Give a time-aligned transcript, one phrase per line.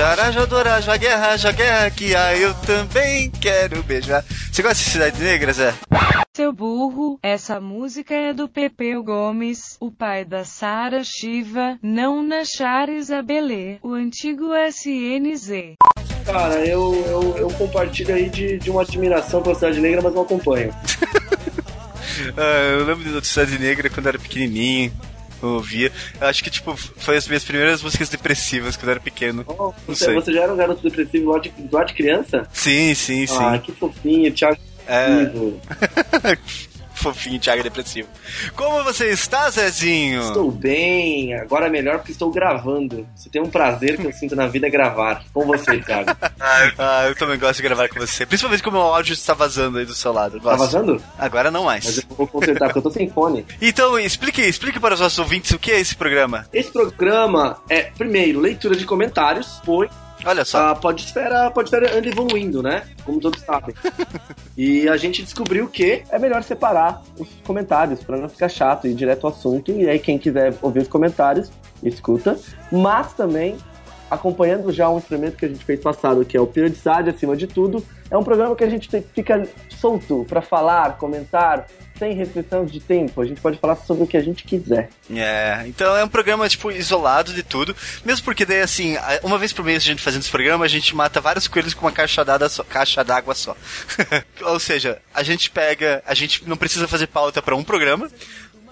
[0.00, 2.34] quero beijar a Jodora, a guerra, a guerra que há.
[2.34, 4.24] Eu também quero beijar.
[4.50, 5.74] Você gosta de Cidade Negra, Zé?
[6.34, 12.44] Seu burro, essa música é do Pepeu Gomes, o pai da Sara Shiva, não na
[12.44, 15.76] Chares Abelê, o antigo SNZ.
[16.24, 20.22] Cara, eu, eu, eu compartilho aí de, de uma admiração pela Cidade Negra, mas não
[20.22, 20.74] acompanho.
[22.36, 24.92] Ah, eu lembro de Cidade Negra quando eu era pequenininho.
[25.42, 25.90] Eu ouvia.
[26.20, 29.44] Eu acho que, tipo, foi as minhas primeiras músicas depressivas quando eu era pequeno.
[29.46, 32.46] Oh, você, você já era um garoto depressivo lá de, lá de criança?
[32.52, 33.36] Sim, sim, sim.
[33.38, 34.58] Ah, que fofinho, Thiago.
[34.86, 35.30] É.
[37.00, 38.08] Fofinho, Thiago Depressivo.
[38.54, 40.20] Como você está, Zezinho?
[40.20, 43.06] Estou bem, agora é melhor porque estou gravando.
[43.16, 45.24] Se tem um prazer que eu sinto na vida é gravar.
[45.32, 46.14] Com você, Thiago.
[46.14, 46.30] Tá
[46.78, 48.24] Ah, eu também gosto de gravar com você.
[48.24, 50.38] Principalmente como o áudio está vazando aí do seu lado.
[50.38, 50.58] Tá gosto.
[50.58, 51.02] vazando?
[51.18, 51.84] Agora não mais.
[51.84, 53.44] Mas eu vou consertar, porque eu tô sem fone.
[53.60, 56.46] Então, explique, explique para os nossos ouvintes o que é esse programa.
[56.52, 59.90] Esse programa é, primeiro, leitura de comentários, pois
[60.24, 60.68] Olha só.
[60.68, 62.84] a podesfera, a podesfera anda evoluindo, né?
[63.04, 63.74] Como todos sabem.
[64.56, 68.90] E a gente descobriu que é melhor separar os comentários para não ficar chato e
[68.90, 69.70] ir direto ao assunto.
[69.70, 71.50] E aí quem quiser ouvir os comentários,
[71.82, 72.38] escuta.
[72.70, 73.56] Mas também,
[74.10, 77.46] acompanhando já um experimento que a gente fez passado, que é o Periodicidade acima de
[77.46, 81.66] tudo, é um programa que a gente fica solto para falar, comentar,
[82.00, 83.20] sem restrição de tempo.
[83.20, 84.88] A gente pode falar sobre o que a gente quiser.
[85.14, 87.76] É, então é um programa, tipo, isolado de tudo.
[88.04, 90.68] Mesmo porque daí, assim, a- uma vez por mês a gente fazendo esse programa, a
[90.68, 92.64] gente mata vários coelhos com uma caixa d'água só.
[92.64, 93.54] Caixa d'água só.
[94.42, 96.02] Ou seja, a gente pega.
[96.06, 98.10] A gente não precisa fazer pauta para um programa.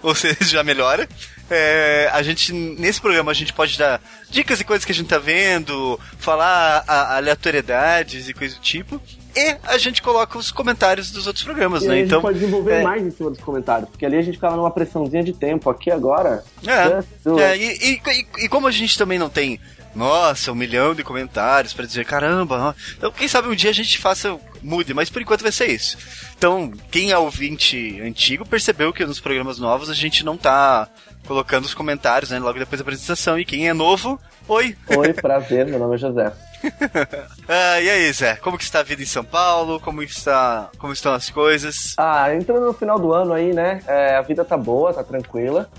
[0.03, 1.09] Ou seja, já melhora.
[1.51, 5.09] É, a gente, nesse programa, a gente pode dar dicas e coisas que a gente
[5.09, 9.01] tá vendo, falar a- aleatoriedades e coisa do tipo.
[9.37, 12.01] E a gente coloca os comentários dos outros programas, E né?
[12.01, 12.83] Então, a gente pode desenvolver é.
[12.83, 15.71] mais em cima dos comentários, porque ali a gente ficava numa pressãozinha de tempo.
[15.71, 16.45] Aqui agora.
[16.67, 19.61] É, do é, e, e- e- como a gente também não tem,
[19.95, 23.99] nossa, um milhão de comentários pra dizer, caramba, então quem sabe um dia a gente
[23.99, 25.97] faça, mude, mas por enquanto vai ser isso.
[26.37, 30.89] Então, quem é ouvinte antigo percebeu que nos programas novos a gente não tá
[31.29, 34.19] colocando os comentários, né, logo depois da apresentação, e quem é novo,
[34.49, 34.75] oi!
[34.97, 36.33] Oi, prazer, meu nome é José.
[37.51, 39.79] Ah, e aí, Zé, como que está a vida em São Paulo?
[39.81, 41.95] Como está, como estão as coisas?
[41.97, 43.81] Ah, entrando no final do ano aí, né?
[43.87, 45.71] é, a vida tá boa, tá tranquila,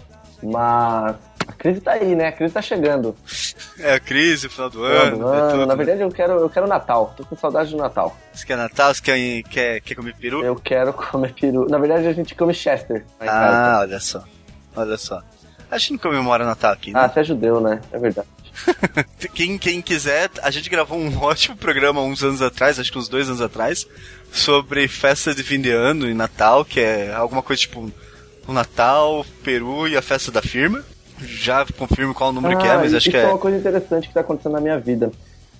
[0.41, 1.15] mas
[1.47, 2.27] a crise tá aí, né?
[2.27, 3.15] A crise tá chegando.
[3.77, 5.51] É a crise, o final do Final ano, do é ano.
[5.51, 5.75] tudo, Na né?
[5.75, 7.13] verdade, eu quero, eu quero Natal.
[7.17, 8.15] Tô com saudade do Natal.
[8.33, 8.93] Você quer Natal?
[8.95, 10.43] Você quer, quer, quer comer peru?
[10.43, 11.67] Eu quero comer peru.
[11.69, 13.05] Na verdade, a gente come Chester.
[13.19, 14.23] Ah, olha só.
[14.75, 15.21] Olha só.
[15.71, 17.11] A gente não comemora Natal aqui, Ah, né?
[17.13, 17.79] você é judeu, né?
[17.91, 18.27] É verdade.
[19.33, 23.07] quem, quem quiser, a gente gravou um ótimo programa uns anos atrás, acho que uns
[23.07, 23.87] dois anos atrás,
[24.31, 27.91] sobre festa de fim de ano e Natal, que é alguma coisa tipo
[28.47, 30.83] o Natal, Peru e a festa da firma.
[31.21, 33.27] Já confirmo qual o número que é, mas Ah, acho isso que é é.
[33.27, 35.11] uma coisa interessante que tá acontecendo na minha vida.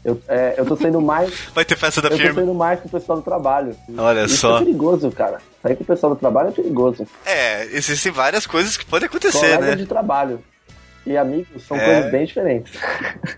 [0.04, 1.30] Eu, é, eu tô saindo mais.
[1.54, 2.36] Vai ter festa da eu tô firma.
[2.36, 3.76] saindo mais com o pessoal do trabalho.
[3.98, 4.56] Olha Isso só.
[4.58, 5.40] é perigoso, cara.
[5.62, 7.06] Sair com o pessoal do trabalho é perigoso.
[7.26, 9.76] É, existem várias coisas que podem acontecer, Colega né?
[9.76, 10.42] de trabalho
[11.06, 11.86] e amigos são É.
[11.86, 12.72] coisas bem diferentes.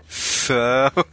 [0.08, 0.56] São.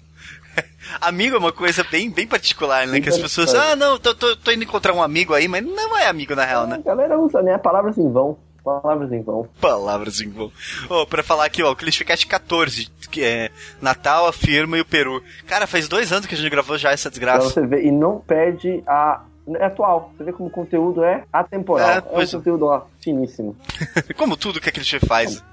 [1.01, 2.93] Amigo é uma coisa bem, bem particular, né?
[2.93, 5.63] Bem que as pessoas, ah, não, tô, tô, tô indo encontrar um amigo aí, mas
[5.63, 6.75] não é amigo na real, né?
[6.83, 7.57] A galera usa, né?
[7.59, 8.37] Palavras em vão.
[8.81, 9.47] Palavras em vão.
[9.59, 10.51] Palavras em vão.
[10.89, 13.49] Ô, pra falar aqui, ó, o Clichecast 14, que é
[13.81, 15.23] Natal, a firma e o Peru.
[15.47, 17.49] Cara, faz dois anos que a gente gravou já essa Pra desgraça.
[17.49, 17.83] você ver.
[17.85, 19.23] E não perde a.
[19.55, 20.13] É atual.
[20.15, 21.89] Você vê como o conteúdo é atemporal.
[21.89, 22.37] É, É, um pois é.
[22.37, 23.57] conteúdo ó, finíssimo.
[24.15, 25.43] Como tudo que a Clichê faz.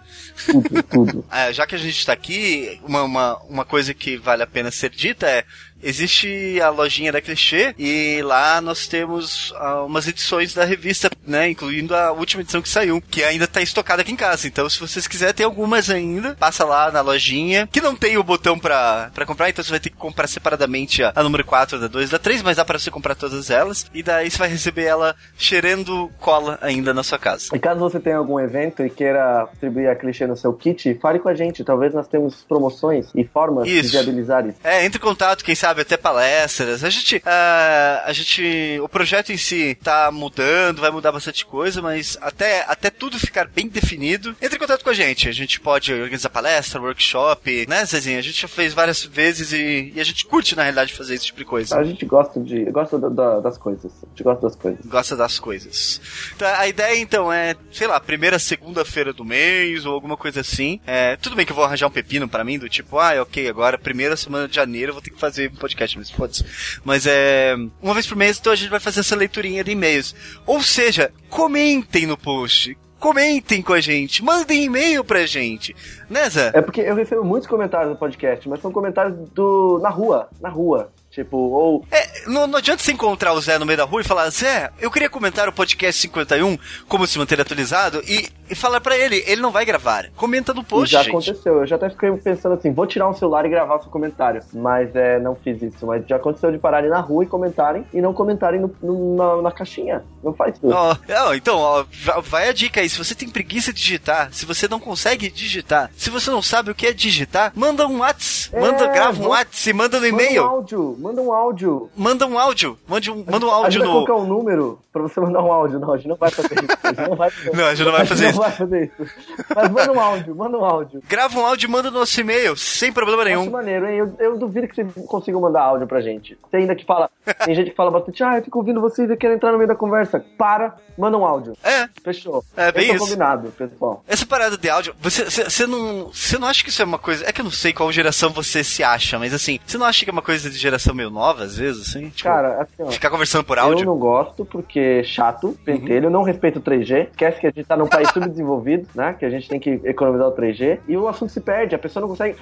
[0.44, 1.24] Tudo, tudo.
[1.30, 4.70] Ah, já que a gente tá aqui, uma, uma, uma coisa que vale a pena
[4.70, 5.44] ser dita é:
[5.82, 11.50] existe a lojinha da Clichê e lá nós temos ah, umas edições da revista, né?
[11.50, 14.46] Incluindo a última edição que saiu, que ainda tá estocada aqui em casa.
[14.46, 16.34] Então, se vocês quiserem, tem algumas ainda.
[16.36, 19.90] Passa lá na lojinha, que não tem o botão pra comprar, então você vai ter
[19.90, 22.90] que comprar separadamente a, a número 4, da 2, da 3, mas dá pra você
[22.90, 23.86] comprar todas elas.
[23.94, 27.54] E daí você vai receber ela cheirando cola ainda na sua casa.
[27.54, 31.18] E caso você tenha algum evento e queira distribuir a clichê no seu kit, fale
[31.18, 31.64] com a gente.
[31.64, 33.90] Talvez nós temos promoções e formas Isso.
[33.90, 34.58] de viabilizar isso.
[34.62, 36.82] É, entre em contato, quem sabe até palestras.
[36.84, 41.80] A gente, ah, a gente, o projeto em si tá mudando, vai mudar bastante coisa,
[41.82, 45.28] mas até, até tudo ficar bem definido, entre em contato com a gente.
[45.28, 48.18] A gente pode organizar palestra, workshop, né, Zezinho?
[48.18, 51.26] A gente já fez várias vezes e, e a gente curte, na realidade, fazer esse
[51.26, 51.76] tipo de coisa.
[51.78, 52.64] A gente gosta de.
[52.66, 53.92] gosta da- da- das coisas.
[54.02, 54.86] A gente gosta das coisas.
[54.86, 56.00] Gosta das coisas.
[56.38, 60.80] Tá, a ideia, então, é, sei lá, primeira segunda-feira do mês ou alguma coisa assim.
[60.86, 63.48] É, tudo bem que eu vou arranjar um pepino pra mim, do tipo, ah, ok,
[63.48, 66.44] agora, primeira semana de janeiro eu vou ter que fazer podcast, mas foda-se.
[66.84, 67.54] Mas é.
[67.82, 70.14] Uma vez por mês, então a gente vai fazer essa leiturinha de e-mails.
[70.46, 72.76] Ou seja, comentem no post.
[72.98, 75.76] comentem com a gente, mandem e-mail pra gente.
[76.08, 76.50] Né, Zé?
[76.54, 80.48] É porque eu recebo muitos comentários no podcast, mas são comentários do na rua, na
[80.48, 80.90] rua.
[81.10, 81.86] Tipo, ou.
[81.90, 84.70] É, não, não adianta você encontrar o Zé no meio da rua e falar, Zé,
[84.78, 86.58] eu queria comentar o podcast 51,
[86.88, 90.06] como se manter atualizado, e, e falar pra ele, ele não vai gravar.
[90.16, 91.10] Comenta no post, já gente.
[91.10, 93.90] aconteceu, eu já até fiquei pensando assim, vou tirar um celular e gravar o seu
[93.90, 94.42] comentário.
[94.52, 95.86] Mas é, não fiz isso.
[95.86, 99.42] Mas já aconteceu de pararem na rua e comentarem e não comentarem no, no- na,
[99.42, 100.02] na caixinha.
[100.22, 100.68] Não faz isso.
[100.68, 100.96] Ó,
[101.26, 101.86] ó, então,
[102.24, 102.88] vai a dica aí.
[102.88, 106.70] Se você tem preguiça de digitar, se você não consegue digitar, se você não sabe
[106.70, 110.06] o que é digitar, manda um WhatsApp, É, manda, grava um vamos- WhatsApp, manda no
[110.06, 111.90] Manda um e-mail, áudio, manda um áudio.
[111.96, 113.92] manda um áudio, manda um, manda um A áudio gente vai no.
[114.06, 115.78] colocar um número pra você mandar um áudio.
[115.78, 116.66] Não, a gente não vai fazer isso.
[116.82, 118.35] A gente não vai fazer, Não, a gente não vai fazer isso.
[118.42, 119.12] vai fazer isso.
[119.54, 121.02] Mas manda um áudio, manda um áudio.
[121.08, 123.50] Grava um áudio e manda no nosso e-mail, sem problema nenhum.
[123.50, 123.98] maneiro, hein?
[123.98, 126.38] Eu, eu duvido que vocês consigam mandar áudio pra gente.
[126.50, 127.10] Tem ainda que fala.
[127.44, 129.68] Tem gente que fala bastante, ah, eu fico ouvindo vocês e quero entrar no meio
[129.68, 130.24] da conversa.
[130.38, 131.54] Para, manda um áudio.
[131.62, 132.44] É, Fechou.
[132.56, 133.04] É, bem Esse isso.
[133.04, 134.02] combinado, pessoal.
[134.06, 136.98] essa parada de áudio, você, você, você não, você não acha que isso é uma
[136.98, 139.86] coisa, é que eu não sei qual geração você se acha, mas assim, você não
[139.86, 142.10] acha que é uma coisa de geração meio nova, às vezes, assim?
[142.10, 142.90] Tipo, Cara, assim, ó.
[142.90, 143.84] ficar conversando por Eu áudio?
[143.86, 147.08] não gosto porque é chato, pentelho, eu não respeito o 3G.
[147.10, 149.14] Esquece que a gente tá num país subdesenvolvido, né?
[149.14, 150.80] Que a gente tem que economizar o 3G.
[150.88, 152.36] E o assunto se perde, a pessoa não consegue.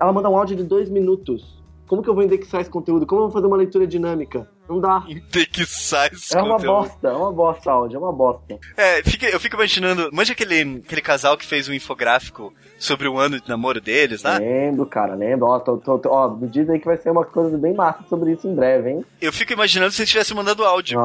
[0.00, 1.58] ela manda um áudio de dois minutos.
[1.86, 3.04] Como que eu vou indexar esse conteúdo?
[3.04, 4.48] Como eu vou fazer uma leitura dinâmica?
[4.68, 5.02] Não dá.
[5.08, 6.72] Indexar esse É uma conteúdo.
[6.72, 8.58] bosta, é uma bosta áudio, é uma bosta.
[8.76, 13.18] É, fica, eu fico imaginando, manja aquele, aquele casal que fez um infográfico sobre o
[13.18, 14.38] ano de namoro deles, né?
[14.38, 15.48] Lembro, cara, lembro.
[15.48, 18.04] Ó, tô, tô, tô- ó, me diz aí que vai ser uma coisa bem massa
[18.08, 19.04] sobre isso em breve, hein?
[19.20, 20.96] Eu fico imaginando se eles tivessem mandado áudio.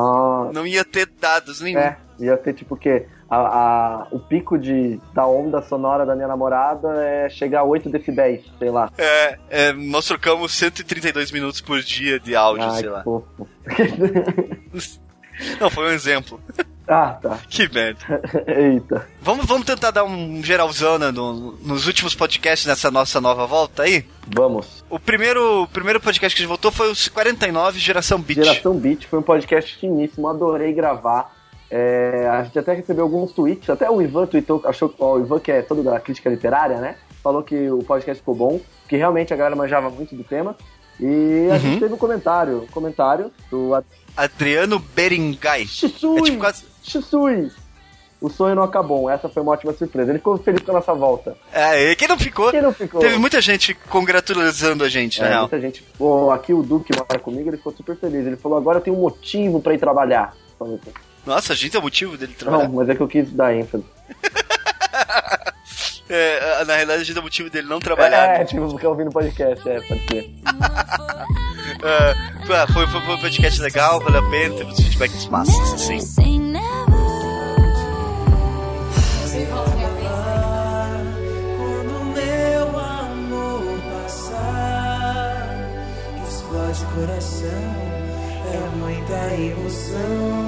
[0.53, 1.79] Não ia ter dados nenhum.
[1.79, 3.07] É, ia ter tipo o quê?
[3.29, 7.89] A, a- o pico de, da onda sonora da minha namorada é chegar a 8
[7.89, 8.91] decibéis, sei lá.
[8.97, 13.03] É, é, nós trocamos 132 minutos por dia de áudio, Ai, sei lá.
[13.03, 13.47] fofo.
[15.59, 16.39] Não, foi um exemplo.
[16.87, 17.39] ah, tá.
[17.49, 18.21] Que merda.
[18.47, 19.05] Eita.
[19.21, 23.83] Vamos, vamos tentar dar um geralzão né, no- nos últimos podcasts nessa nossa nova volta
[23.83, 24.05] aí?
[24.27, 24.83] Vamos.
[24.89, 28.43] O primeiro, o primeiro podcast que a gente voltou foi o 49, Geração Beat.
[28.45, 31.34] Geração Beat foi um podcast finíssimo, adorei gravar.
[31.77, 35.39] É, a gente até recebeu alguns tweets, até o Ivan tweetou, achou que o Ivan,
[35.39, 36.95] que é todo da crítica literária, né?
[37.21, 40.55] Falou que o podcast ficou bom, que realmente a galera manjava muito do tema.
[41.01, 41.59] E a Uhum.
[41.59, 43.71] gente teve um comentário, um comentário do
[44.15, 45.65] Adriano Berengai.
[45.65, 46.19] Shisui!
[46.19, 46.63] É tipo quase...
[46.81, 47.51] Shisui!
[48.21, 50.09] O sonho não acabou, essa foi uma ótima surpresa.
[50.11, 51.35] Ele ficou feliz com a nossa volta.
[51.51, 52.51] É, e quem não ficou?
[52.51, 53.01] Quem não ficou?
[53.01, 55.41] Teve muita gente congratulando a gente, É, real.
[55.41, 55.83] muita gente.
[55.97, 58.25] Pô, aqui o Duque mora comigo, ele ficou super feliz.
[58.25, 60.33] Ele falou: agora eu tenho um motivo pra ir trabalhar.
[60.57, 60.79] Falei,
[61.25, 62.67] Nossa, a gente é o motivo dele trabalhar.
[62.67, 63.83] Não, mas é que eu quis dar ênfase.
[66.07, 68.35] É, na realidade, a gente é o motivo dele não trabalhar.
[68.35, 68.45] É, né?
[68.45, 70.31] tipo, porque ouvindo podcast, é, pode ser.
[71.83, 72.13] É,
[72.53, 75.97] ah, foi, foi, foi um podcast legal, valeu a pena, teve uns feedbacks massas, assim.
[81.57, 85.47] Quando meu amor passar,
[86.27, 87.75] explode coração,
[88.53, 90.44] é muita emoção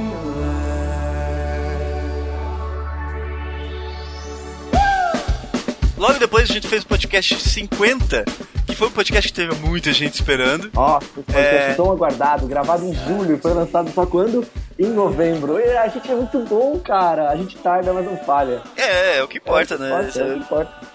[6.07, 8.23] Logo depois a gente fez o podcast 50,
[8.66, 10.71] que foi um podcast que teve muita gente esperando.
[10.73, 11.73] Nossa, esse podcast É.
[11.73, 14.47] tão aguardado, gravado em julho, foi lançado só quando?
[14.80, 15.59] Em novembro.
[15.59, 17.30] E a gente é muito bom, cara.
[17.30, 18.61] A gente tarda, mas não falha.
[18.78, 19.90] É, é, o que importa, É né?
[19.90, 20.73] importa, é o que importa.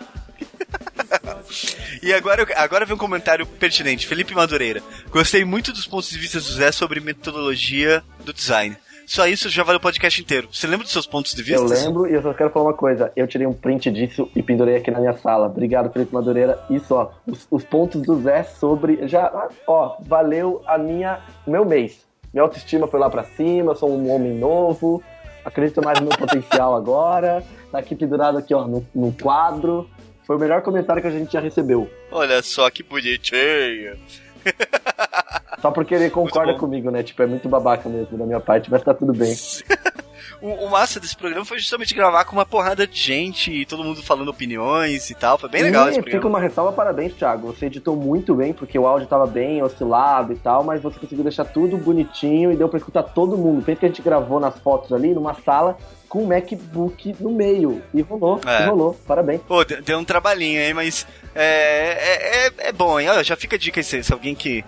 [2.03, 4.07] E agora, agora vem um comentário pertinente.
[4.07, 4.83] Felipe Madureira.
[5.11, 8.77] Gostei muito dos pontos de vista do Zé sobre metodologia do design.
[9.13, 10.49] Só isso já vale o podcast inteiro.
[10.51, 11.61] Você lembra dos seus pontos de vista?
[11.61, 13.13] Eu lembro e eu só quero falar uma coisa.
[13.15, 15.49] Eu tirei um print disso e pendurei aqui na minha sala.
[15.49, 16.65] Obrigado, Felipe Madureira.
[16.71, 17.11] Isso, ó.
[17.27, 19.07] Os, os pontos do Zé sobre.
[19.07, 19.31] Já,
[19.67, 21.21] ó, valeu a minha.
[21.47, 22.07] meu mês.
[22.33, 25.03] Minha autoestima foi lá pra cima, eu sou um homem novo.
[25.45, 27.45] Acredito mais no meu potencial agora.
[27.71, 29.91] Tá aqui pendurado aqui, ó, no, no quadro.
[30.27, 31.87] Foi o melhor comentário que a gente já recebeu.
[32.11, 33.95] Olha só que bonitinho.
[35.63, 37.03] Só porque ele concorda comigo, né?
[37.05, 39.33] Tipo, é muito babaca mesmo da minha parte, mas tá tudo bem.
[40.41, 44.03] O, massa desse programa foi justamente gravar com uma porrada de gente e todo mundo
[44.03, 45.39] falando opiniões e tal.
[45.39, 46.39] Foi bem legal e esse fica programa.
[46.39, 47.47] uma ressalva, parabéns, Thiago.
[47.49, 51.23] Você editou muito bem, porque o áudio tava bem oscilado e tal, mas você conseguiu
[51.23, 53.65] deixar tudo bonitinho e deu pra escutar todo mundo.
[53.65, 55.77] Pensa que a gente gravou nas fotos ali, numa sala,
[56.09, 57.81] com o MacBook no meio.
[57.95, 58.65] E rolou, É.
[58.65, 58.95] e rolou.
[59.07, 59.41] Parabéns.
[59.43, 63.09] Pô, deu um trabalhinho aí, mas é, é, é, é bom, hein?
[63.09, 64.65] Olha, já fica a dica aí, se alguém que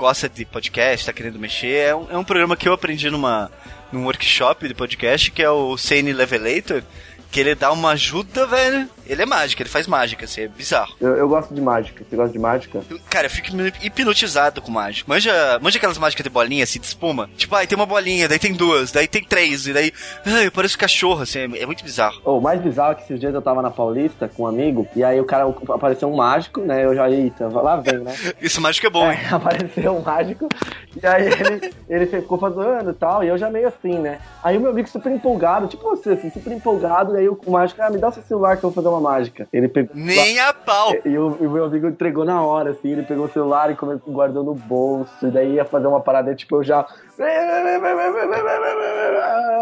[0.00, 3.52] gosta de podcast, tá querendo mexer, é um, é um programa que eu aprendi numa,
[3.92, 6.82] num workshop de podcast, que é o CN Levelator,
[7.30, 8.88] que ele dá uma ajuda, velho.
[9.10, 10.94] Ele é mágica, ele faz mágica, assim, é bizarro.
[11.00, 12.04] Eu, eu gosto de mágica.
[12.08, 12.82] Você gosta de mágica?
[12.88, 13.48] Eu- cara, eu fico
[13.82, 15.04] hipnotizado com mágica.
[15.08, 17.28] Manja, manja aquelas mágicas de bolinha, assim, de espuma?
[17.36, 19.92] Tipo, aí tem uma bolinha, daí tem duas, daí tem três, e daí.
[20.24, 22.20] Ai, eu pareço cachorro, assim, é, é muito bizarro.
[22.24, 25.02] O mais bizarro é que esses dias eu tava na Paulista com um amigo, e
[25.02, 26.84] aí o cara apareceu um mágico, né?
[26.84, 28.14] Eu já, eita, lá vem, né?
[28.40, 29.18] Isso mágico é bom, hein?
[29.22, 30.48] É, apareceu um mágico,
[31.02, 34.20] e aí ele, ele ficou fazendo e tal, e eu já meio assim, né?
[34.42, 37.80] Aí o meu amigo super empolgado, tipo você, assim, super empolgado, e aí o mágico,
[37.82, 39.48] ah, me dá seu celular que eu vou fazer uma mágica.
[39.52, 39.90] Ele pegou.
[39.94, 40.92] Nem a pau.
[41.04, 43.74] E o, e o meu amigo entregou na hora, assim, ele pegou o celular e
[43.74, 46.86] começou, guardou no bolso, e daí ia fazer uma parada, tipo, eu já.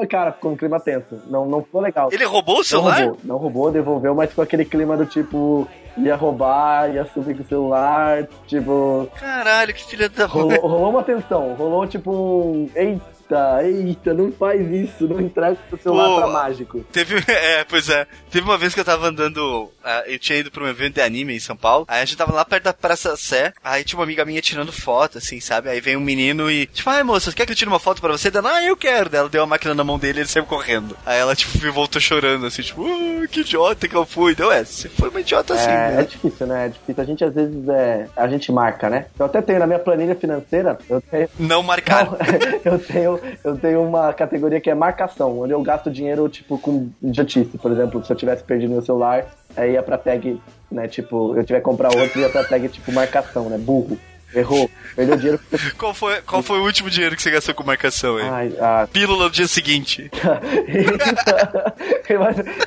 [0.08, 1.20] Cara, ficou um clima tenso.
[1.26, 2.08] Não, não ficou legal.
[2.12, 2.98] Ele roubou o Não celular?
[3.00, 5.66] roubou, não roubou, devolveu, mas ficou aquele clima do tipo,
[5.96, 9.08] ia roubar, ia subir com o celular, tipo.
[9.18, 12.68] Caralho, que filha da Rolou, rolou uma tensão, rolou tipo um.
[12.74, 13.17] Eita,
[13.62, 16.16] eita, não faz isso, não entrega o seu Pô.
[16.16, 16.84] pra mágico.
[16.92, 18.06] Teve, é, pois é.
[18.30, 21.00] Teve uma vez que eu tava andando, ah, eu tinha ido pra um evento de
[21.00, 23.98] anime em São Paulo, aí a gente tava lá perto da Praça Sé, aí tinha
[23.98, 25.68] uma amiga minha tirando foto, assim, sabe?
[25.68, 28.12] Aí veio um menino e, tipo, ai moça, quer que eu tire uma foto pra
[28.12, 28.30] você?
[28.30, 29.08] Dela, ah, eu quero.
[29.10, 30.96] Daí Ela deu a máquina na mão dele e ele saiu correndo.
[31.04, 34.34] Aí ela, tipo, voltou chorando, assim, tipo, "Ah, que idiota que eu fui.
[34.34, 36.02] Deu, é, você foi uma idiota assim, É, é né?
[36.04, 36.66] difícil, né?
[36.66, 37.02] É difícil.
[37.02, 38.06] A gente às vezes é.
[38.16, 39.06] A gente marca, né?
[39.18, 41.28] Eu até tenho na minha planilha financeira, eu tenho.
[41.38, 42.08] Não marcar.
[42.64, 46.90] eu tenho, eu tenho uma categoria que é marcação, onde eu gasto dinheiro, tipo, com
[47.02, 47.58] idiotice.
[47.58, 50.88] Por exemplo, se eu tivesse perdido meu celular, aí ia pra tag, né?
[50.88, 53.58] Tipo, eu tiver que comprar outro, ia pra tag, tipo, marcação, né?
[53.58, 53.98] Burro.
[54.34, 54.70] Errou.
[54.94, 55.40] Perdeu dinheiro.
[55.78, 58.28] Qual foi, qual foi o último dinheiro que você gastou com marcação aí?
[58.28, 60.10] Ai, ah, Pílula no dia seguinte.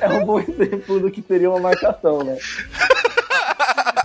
[0.00, 2.36] É um bom exemplo do que seria uma marcação, né?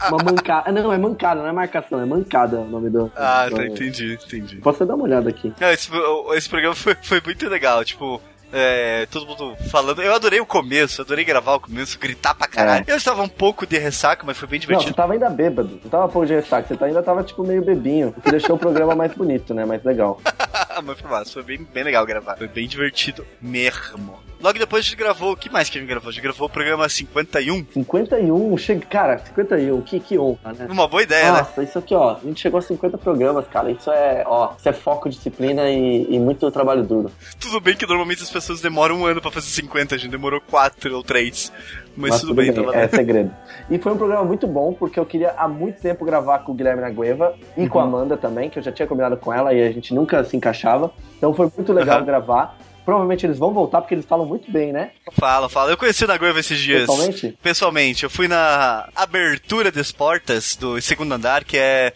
[0.09, 0.71] Uma mancada.
[0.71, 3.11] Não, é mancada, não é marcação, é mancada o nome do.
[3.15, 4.55] Ah, do- tá, entendi, entendi.
[4.57, 5.53] Posso dar uma olhada aqui.
[5.59, 5.89] Não, esse,
[6.35, 8.21] esse programa foi, foi muito legal, tipo.
[8.51, 10.01] É, todo mundo falando.
[10.01, 12.85] Eu adorei o começo, adorei gravar o começo, gritar pra caralho.
[12.87, 14.95] Eu estava um pouco de ressaca, mas foi bem Não, você divertido.
[14.95, 15.79] tava ainda bêbado.
[15.83, 18.13] Não tava pouco de ressaca, você tá- ainda tava, tipo, meio bebinho.
[18.17, 19.65] O que deixou o programa mais bonito, né?
[19.65, 20.19] Mais legal.
[20.83, 22.37] mas foi massa, foi bem, bem legal gravar.
[22.37, 24.19] Foi bem divertido mesmo.
[24.39, 25.31] Logo depois a gente gravou.
[25.33, 26.09] O que mais que a gente gravou?
[26.09, 27.65] A gente gravou o programa 51.
[27.73, 28.85] 51, chega.
[28.85, 30.67] Cara, 51, que, que honra, né?
[30.69, 31.39] Uma boa ideia, né?
[31.39, 32.17] Nossa, isso aqui, ó.
[32.17, 33.71] A gente chegou a 50 programas, cara.
[33.71, 37.11] Isso é, ó, isso é foco, disciplina e, e muito trabalho duro.
[37.39, 40.41] Tudo bem que normalmente as pessoas demoram um ano pra fazer 50, a gente demorou
[40.41, 41.51] 4 ou 3.
[41.95, 43.31] Mas, tudo, bem, tava é segredo.
[43.69, 46.55] E foi um programa muito bom, porque eu queria há muito tempo gravar com o
[46.55, 47.87] Guilherme Nagueva e com a Uhum.
[47.89, 50.91] Amanda também, que eu já tinha combinado com ela e a gente nunca se encaixava.
[51.17, 52.05] Então foi muito legal Aham.
[52.05, 52.57] gravar.
[52.85, 54.91] Provavelmente eles vão voltar porque eles falam muito bem, né?
[55.11, 55.71] Fala, fala.
[55.71, 56.81] Eu conheci o Nagoeva esses dias.
[56.87, 57.37] Pessoalmente?
[57.43, 58.03] Pessoalmente.
[58.05, 61.91] Eu fui na abertura das portas do segundo andar, que é.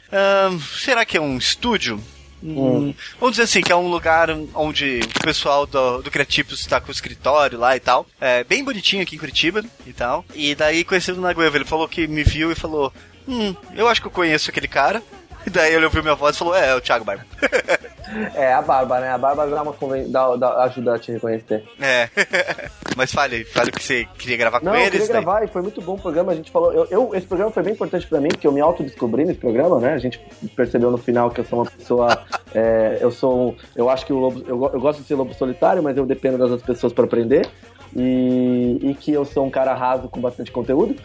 [0.78, 1.98] será que é um estúdio?
[2.44, 6.82] Hum, Vamos dizer assim, que é um lugar onde o pessoal do, do Criativos está
[6.82, 8.06] com o escritório lá e tal.
[8.20, 10.26] É bem bonitinho aqui em Curitiba e tal.
[10.34, 12.92] E daí conheci o Nagoeva, ele falou que me viu e falou:
[13.28, 15.02] Hum, eu acho que eu conheço aquele cara.
[15.44, 17.26] E daí ele ouviu minha voz e falou: É, é o Thiago Barba.
[18.36, 19.10] É, a Barba, né?
[19.12, 20.10] A Barba dá uma conven...
[20.12, 21.64] dá, dá, ajuda a te reconhecer.
[21.80, 22.10] é.
[22.98, 24.92] Mas fale, fale o que você queria gravar com Não, eu eles.
[24.92, 25.24] queria daí.
[25.24, 26.34] gravar e foi muito bom o programa.
[26.34, 26.74] A gente falou.
[26.74, 29.80] Eu, eu- esse programa foi bem importante pra mim, porque eu me autodescobri nesse programa,
[29.80, 29.94] né?
[29.94, 30.20] A gente
[30.58, 32.22] percebeu no final que eu sou uma pessoa.
[32.54, 33.56] é, eu sou.
[33.78, 34.40] Eu acho que o lobo.
[34.46, 37.48] Eu, eu gosto de ser lobo solitário, mas eu dependo das outras pessoas pra aprender.
[37.96, 40.96] E, e que eu sou um cara raso com bastante conteúdo.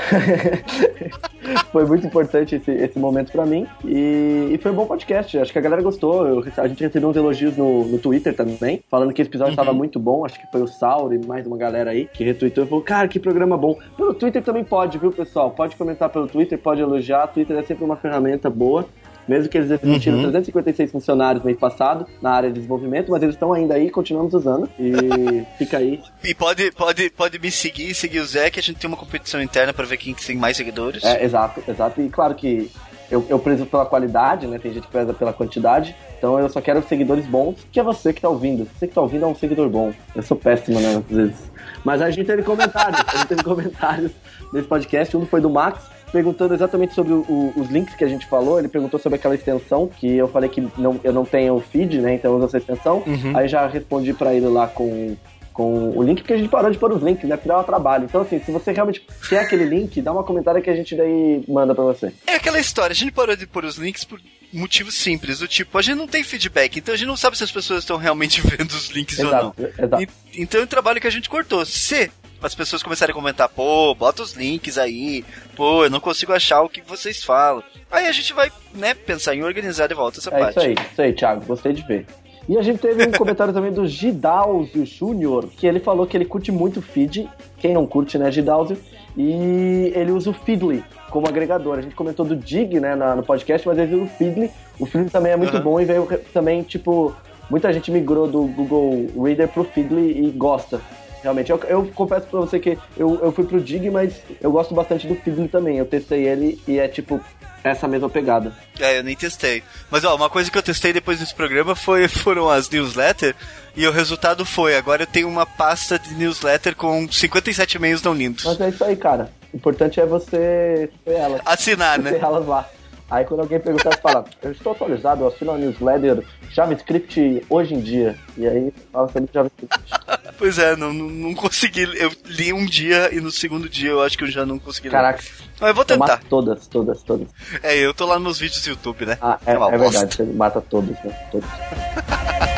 [1.72, 3.66] foi muito importante esse, esse momento pra mim.
[3.84, 5.38] E, e foi um bom podcast.
[5.38, 6.26] Acho que a galera gostou.
[6.26, 9.72] Eu a gente recebeu uns elogios no, no Twitter também, falando que esse episódio estava
[9.72, 10.24] muito bom.
[10.24, 13.08] Acho que foi o Sauro e mais uma galera aí que retweetou e falou: Cara,
[13.08, 13.78] que programa bom.
[13.96, 15.50] Pelo Twitter também pode, viu, pessoal?
[15.50, 17.26] Pode comentar pelo Twitter, pode elogiar.
[17.28, 18.86] Twitter é sempre uma ferramenta boa.
[19.30, 23.52] Mesmo que eles demitiram 356 funcionários mês passado na área de desenvolvimento, mas eles estão
[23.52, 24.68] ainda aí, continuamos usando.
[24.76, 26.00] E fica aí.
[26.24, 29.40] E pode, pode, pode me seguir, seguir o Zé, que a gente tem uma competição
[29.40, 31.04] interna pra ver quem que tem mais seguidores.
[31.04, 32.02] É, exato, exato.
[32.02, 32.72] E claro que
[33.08, 34.58] eu, eu prezo pela qualidade, né?
[34.58, 35.94] Tem gente que preza pela quantidade.
[36.18, 38.66] Então eu só quero seguidores bons, que é você que tá ouvindo.
[38.76, 39.92] Você que tá ouvindo é um seguidor bom.
[40.12, 40.96] Eu sou péssimo, né?
[41.08, 41.50] Às vezes.
[41.84, 43.00] Mas a gente teve comentários.
[43.06, 44.10] a gente teve comentários
[44.52, 45.16] nesse podcast.
[45.16, 45.80] Um foi do Max,
[46.12, 48.58] perguntando exatamente sobre o- o- os links que a gente falou.
[48.58, 51.98] Ele perguntou sobre aquela extensão, que eu falei que não, eu não tenho o feed,
[52.00, 52.14] né?
[52.14, 53.02] Então eu uso essa extensão.
[53.34, 55.16] Aí já respondi pra ele lá com.
[55.52, 57.36] Com o link, porque a gente parou de pôr os links, né?
[57.36, 58.04] Porque dava trabalho.
[58.04, 61.44] Então, assim, se você realmente quer aquele link, dá uma comentário que a gente daí
[61.46, 62.12] manda pra você.
[62.26, 64.18] É aquela história, a gente parou de pôr os links por
[64.52, 67.44] motivos simples, do tipo, a gente não tem feedback, então a gente não sabe se
[67.44, 69.52] as pessoas estão realmente vendo os links ou não.
[69.58, 70.02] Exato, exato.
[70.02, 71.66] E- então é um trabalho que a gente cortou.
[71.66, 72.10] Se
[72.42, 75.24] as pessoas começarem a comentar, pô, bota os links aí,
[75.56, 77.62] pô, eu não consigo achar o que vocês falam.
[77.90, 80.58] Aí a gente vai, né, pensar em organizar de volta essa É parte.
[80.58, 81.44] isso aí, isso aí, Thiago.
[81.44, 82.06] Gostei de ver.
[82.48, 86.24] E a gente teve um comentário também do Gidausio Júnior, que ele falou que ele
[86.24, 87.28] curte muito o feed.
[87.58, 88.76] Quem não curte, né, Gidausio?
[89.16, 91.78] E ele usa o Feedly como agregador.
[91.78, 94.50] A gente comentou do Dig, né, na- no podcast, mas ele usa o Feedly.
[94.78, 95.62] O Feedly também é muito Aham.
[95.64, 97.14] bom e veio também, tipo,
[97.50, 100.80] muita gente migrou do Google Reader pro Feedly e gosta.
[101.22, 104.74] Realmente, eu, eu confesso pra você que eu, eu fui pro Dig, mas eu gosto
[104.74, 105.78] bastante do Feedly também.
[105.78, 107.20] Eu testei ele e é tipo
[107.62, 108.52] essa mesma pegada.
[108.78, 109.62] É, eu nem testei.
[109.90, 113.34] Mas ó, uma coisa que eu testei depois desse programa foi, foram as newsletters.
[113.76, 118.14] E o resultado foi, agora eu tenho uma pasta de newsletter com 57 e-mails não
[118.14, 118.44] lindos.
[118.44, 119.30] Mas é isso aí, cara.
[119.52, 121.40] O importante é você ter elas.
[121.44, 122.18] Assinar, ter né?
[122.20, 122.68] elas lá.
[123.10, 127.74] Aí quando alguém perguntar, você fala, eu estou atualizado, eu assino a newsletter JavaScript hoje
[127.74, 128.16] em dia.
[128.36, 129.78] E aí fala sobre JavaScript.
[130.38, 131.82] Pois é, não, não, consegui.
[131.82, 134.88] Eu li um dia e no segundo dia eu acho que eu já não consegui
[134.88, 134.92] ler.
[134.92, 135.22] Caraca,
[135.60, 136.18] Mas eu vou eu tentar.
[136.30, 137.28] todas, todas, todas.
[137.62, 139.18] É, eu tô lá nos vídeos do YouTube, né?
[139.20, 139.76] Ah, é, é bosta.
[139.76, 141.28] verdade, você mata todas, né?
[141.30, 141.50] Todas.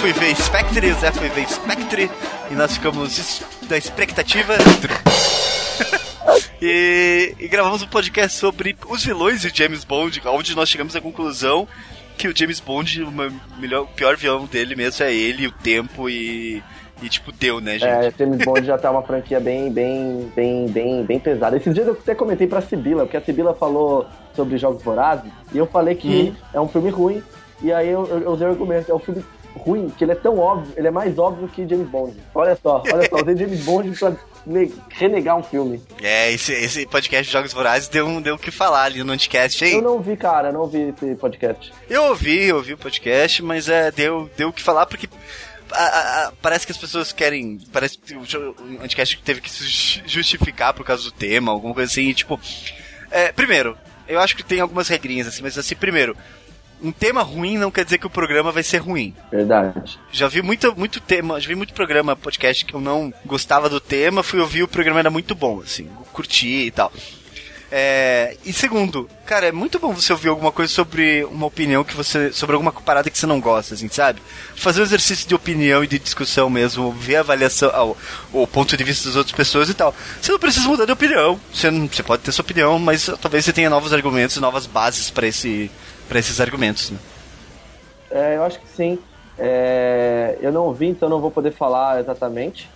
[0.00, 2.10] fui ver Spectre, o Zé foi ver Spectre,
[2.50, 4.54] e nós ficamos na expectativa.
[6.60, 11.02] e, e gravamos um podcast sobre os vilões de James Bond, onde nós chegamos à
[11.02, 11.68] conclusão
[12.16, 13.10] que o James Bond, o
[13.60, 16.62] melhor, o pior vilão dele mesmo é ele, o tempo e.
[17.02, 17.84] E tipo, deu, né, gente?
[17.84, 21.58] É, James Bond já tá uma franquia bem, bem, bem, bem, bem pesada.
[21.58, 25.58] Esses dias eu até comentei pra Sibila, porque a Sibila falou sobre Jogos Vorazes, e
[25.58, 27.22] eu falei que é um filme ruim,
[27.62, 29.22] e aí eu, eu, eu usei o argumento, é um filme
[29.56, 32.16] ruim, que ele é tão óbvio, ele é mais óbvio que James Bond.
[32.34, 34.12] Olha só, olha só, usei James Bond pra
[34.46, 35.82] ne- renegar um filme.
[36.02, 39.12] É, esse, esse podcast de Jogos Vorazes deu, um- deu o que falar ali no
[39.12, 39.74] Anticast, hein?
[39.74, 41.72] Eu não vi, cara, não vi esse podcast.
[41.88, 45.08] Eu ouvi, eu ouvi o podcast, mas é, deu, deu o que falar porque
[45.72, 47.58] a- a- a- parece que as pessoas querem.
[47.72, 51.74] Parece que o, o Anticast teve que se ju- justificar por causa do tema, alguma
[51.74, 52.40] coisa assim, e, tipo.
[53.10, 53.76] é, primeiro,
[54.08, 56.16] eu acho que tem algumas regrinhas assim, mas assim, primeiro.
[56.82, 59.14] Um tema ruim não quer dizer que o programa vai ser ruim.
[59.30, 59.98] Verdade.
[60.10, 63.78] Já vi muito, muito tema, já vi muito programa, podcast que eu não gostava do
[63.80, 66.90] tema, fui ouvir o programa era muito bom, assim, curti e tal.
[67.72, 71.94] É, e segundo, cara, é muito bom você ouvir alguma coisa sobre uma opinião que
[71.94, 72.32] você.
[72.32, 74.20] sobre alguma parada que você não gosta, assim, sabe?
[74.56, 77.96] Fazer um exercício de opinião e de discussão mesmo, ver a avaliação, ao-
[78.32, 79.94] o ponto de vista das outras pessoas e tal.
[80.20, 81.38] Você não precisa mudar de opinião.
[81.54, 84.66] Você, não- você pode ter sua opinião, mas talvez você tenha novos argumentos e novas
[84.66, 85.70] bases para esse,
[86.10, 86.98] pra esses argumentos, né?
[88.10, 88.98] É, eu acho que sim.
[89.38, 92.68] É, eu não vi, então não vou poder falar exatamente.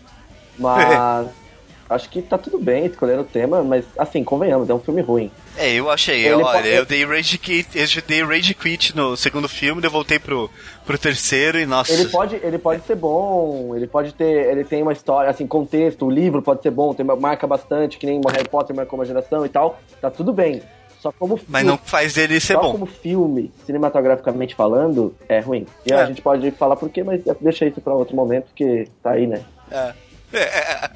[0.56, 1.26] Mas
[1.90, 5.32] acho que tá tudo bem escolher o tema, mas assim, convenhamos, é um filme ruim.
[5.56, 6.24] É, eu achei.
[6.24, 9.90] Ele olha, pode- eu dei Rage Quit, eu dei Rage Quit no segundo filme, eu
[9.90, 10.48] voltei pro,
[10.86, 11.92] pro terceiro e nossa.
[11.92, 16.06] Ele pode, ele pode ser bom, ele pode ter, ele tem uma história, assim, contexto,
[16.06, 19.44] o livro pode ser bom, tem, marca bastante, que nem Harry Potter marcou uma geração
[19.44, 20.62] e tal, tá tudo bem.
[21.04, 22.72] Só como Mas filme- não faz dele ser só bom.
[22.72, 25.66] como filme, cinematograficamente falando, é ruim.
[25.84, 25.96] E É.
[25.96, 29.26] a gente pode falar por quê, mas deixa isso pra outro momento, que tá aí,
[29.26, 29.42] né?
[29.70, 29.92] É.
[30.32, 30.90] É.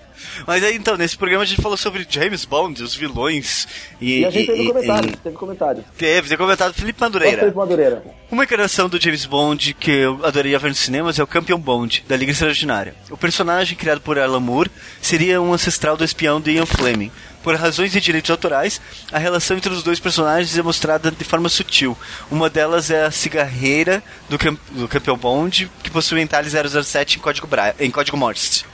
[0.47, 3.69] Mas aí então, nesse programa a gente falou sobre James Bond, os vilões
[4.01, 4.21] e.
[4.21, 5.85] E a gente teve e- comentários, e- teve comentários.
[5.97, 7.43] Teve, teve comentado Felipe Madureira.
[7.43, 8.03] fez Madureira?
[8.31, 12.05] Uma encarnação do James Bond que eu adoraria ver nos cinemas é o Campeão Bond,
[12.09, 12.95] da Liga Extraordinária.
[13.11, 17.13] O personagem criado por Alan Moore seria um ancestral do espião de Ian Fleming.
[17.43, 18.81] Por razões de direitos autorais,
[19.13, 21.97] a relação entre os dois personagens é mostrada de forma sutil.
[22.31, 27.21] Uma delas é a cigarreira do, cam- do Campeão Bond, que possui entalhe 007 em
[27.21, 28.65] código, Bra em código Morse.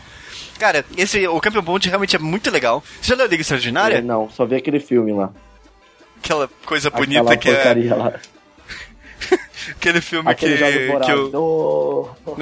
[0.58, 2.82] Cara, esse, o Campeão Bond realmente é muito legal.
[3.00, 3.98] Você já leu a Liga Extraordinária?
[3.98, 5.30] É, Não, só vi aquele filme lá.
[6.22, 7.94] Aquela coisa bonita Aquela que é...
[7.94, 8.12] lá.
[9.70, 10.86] Aquele filme Aquele que, que.
[10.86, 11.34] Vorazes.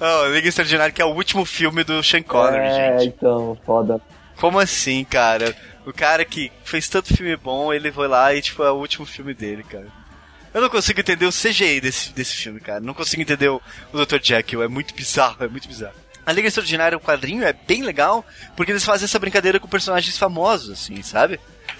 [0.00, 3.14] oh, Liga Extraordinária, que é o último filme do Sean Connery, É, gente.
[3.16, 4.00] então, foda.
[4.36, 5.56] Como assim, cara?
[5.86, 9.06] O cara que fez tanto filme bom, ele foi lá e, tipo, é o último
[9.06, 9.86] filme dele, cara.
[10.52, 12.80] Eu não consigo entender o CGI desse, desse filme, cara.
[12.80, 13.60] Não consigo entender o,
[13.92, 14.18] o Dr.
[14.22, 14.62] Jekyll.
[14.62, 15.94] É muito bizarro, é muito bizarro.
[16.24, 18.24] A Liga Extraordinária, o quadrinho, é bem legal,
[18.56, 21.38] porque eles fazem essa brincadeira com personagens famosos, assim, sabe?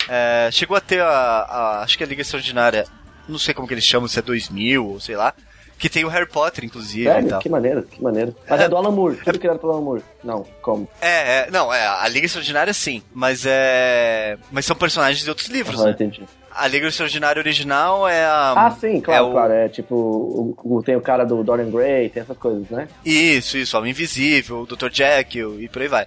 [0.09, 2.87] É, chegou a ter a, a- Acho que a Liga Extraordinária,
[3.29, 5.35] não sei como que eles chamam, se é 2000 ou sei lá,
[5.79, 7.29] que tem o Harry Potter, inclusive, Sério?
[7.29, 7.41] tal.
[7.41, 8.35] Que maneiro, que maneiro.
[8.49, 10.03] Mas é, do Alan Moore, tudo criado pelo Alan Moore.
[10.25, 10.89] Não, como?
[11.01, 14.39] É, é, não, é, a Liga Extraordinária sim, mas é.
[14.51, 15.91] Mas são personagens de outros livros, Aham, né?
[15.93, 16.23] entendi.
[16.51, 18.55] A Liga Extraordinária original é a.
[18.57, 19.53] Ah, sim, claro, é o- claro.
[19.53, 22.89] É tipo, o, o- tem o cara do Dorian Gray, tem essas coisas, né?
[23.05, 24.89] Isso, isso, Homem Invisível, o Dr.
[24.91, 26.07] Jekyll e por aí vai.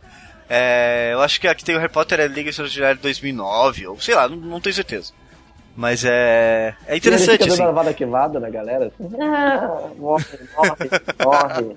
[0.50, 3.02] É, eu acho que a que tem o Harry Potter é a Liga Extraordinária de
[3.04, 5.14] 2009, ou sei lá, não, não tenho certeza.
[5.80, 6.76] Mas é.
[6.86, 7.58] É E ele interessante, fica assim.
[7.58, 8.92] dando lavada queimada na galera.
[9.18, 10.26] Ah, morre,
[10.58, 10.90] morre,
[11.24, 11.76] morre.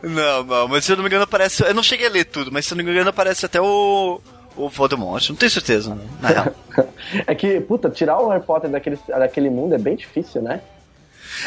[0.00, 1.64] Não, não, mas se eu não me engano aparece.
[1.64, 4.20] Eu não cheguei a ler tudo, mas se eu não me engano aparece até o.
[4.56, 5.28] O Voldemort.
[5.30, 6.46] Não tenho certeza, na real.
[7.26, 10.60] é que, puta, tirar o Harry Potter daquele, daquele mundo é bem difícil, né?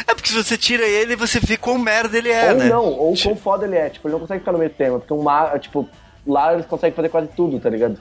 [0.07, 2.65] É porque se você tira ele, você vê quão merda ele é, ou né?
[2.65, 3.89] não, ou quão foda ele é.
[3.89, 4.99] Tipo, ele não consegue ficar no meio termo.
[4.99, 5.87] Porque um mar, tipo,
[6.27, 7.97] lá eles conseguem fazer quase tudo, tá ligado?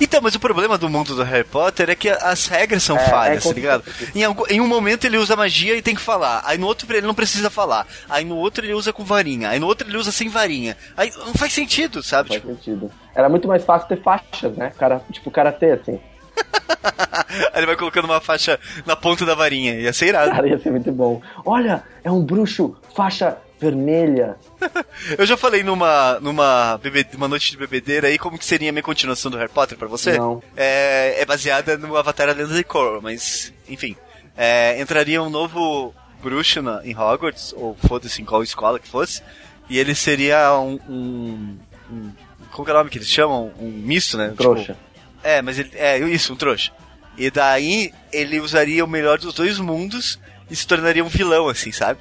[0.00, 3.08] Então, mas o problema do mundo do Harry Potter é que as regras são É,
[3.08, 3.84] falhas, é tá ligado?
[4.14, 6.42] Em, algum- em um momento ele usa magia e tem que falar.
[6.44, 7.86] Aí no outro ele não precisa falar.
[8.08, 9.48] Aí no outro ele usa com varinha.
[9.50, 10.76] Aí no outro ele usa sem varinha.
[10.96, 12.28] Aí não faz sentido, sabe?
[12.30, 12.90] Faz Tipo, sentido.
[13.14, 14.72] Era muito mais fácil ter faixas, né?
[14.78, 15.98] Cara, tipo, karatê, assim.
[17.52, 19.74] aí ele vai colocando uma faixa na ponta da varinha.
[19.74, 20.30] Ia ser irado.
[20.30, 21.20] Cara, ia ser muito bom.
[21.44, 24.36] Olha, é um bruxo faixa vermelha.
[25.18, 28.72] Eu já falei numa, numa bebe- uma noite de bebedeira aí como que seria a
[28.72, 30.18] minha continuação do Harry Potter pra você.
[30.18, 30.42] Não.
[30.56, 33.96] É, é baseada no Avatar A Lenda de Korra, mas, enfim.
[34.36, 39.22] É, entraria um novo bruxo na, em Hogwarts, ou foda-se em qual escola que fosse,
[39.68, 40.78] e ele seria um...
[40.88, 41.58] um,
[41.90, 42.12] um
[42.52, 43.52] como que é o nome que eles chamam?
[43.60, 44.32] Um misto, né?
[44.36, 44.72] Trouxa.
[44.74, 44.78] Tipo,
[45.22, 45.70] é, mas ele.
[45.74, 46.72] É, isso, um trouxa.
[47.16, 50.18] E daí ele usaria o melhor dos dois mundos
[50.50, 52.00] e se tornaria um vilão, assim, sabe?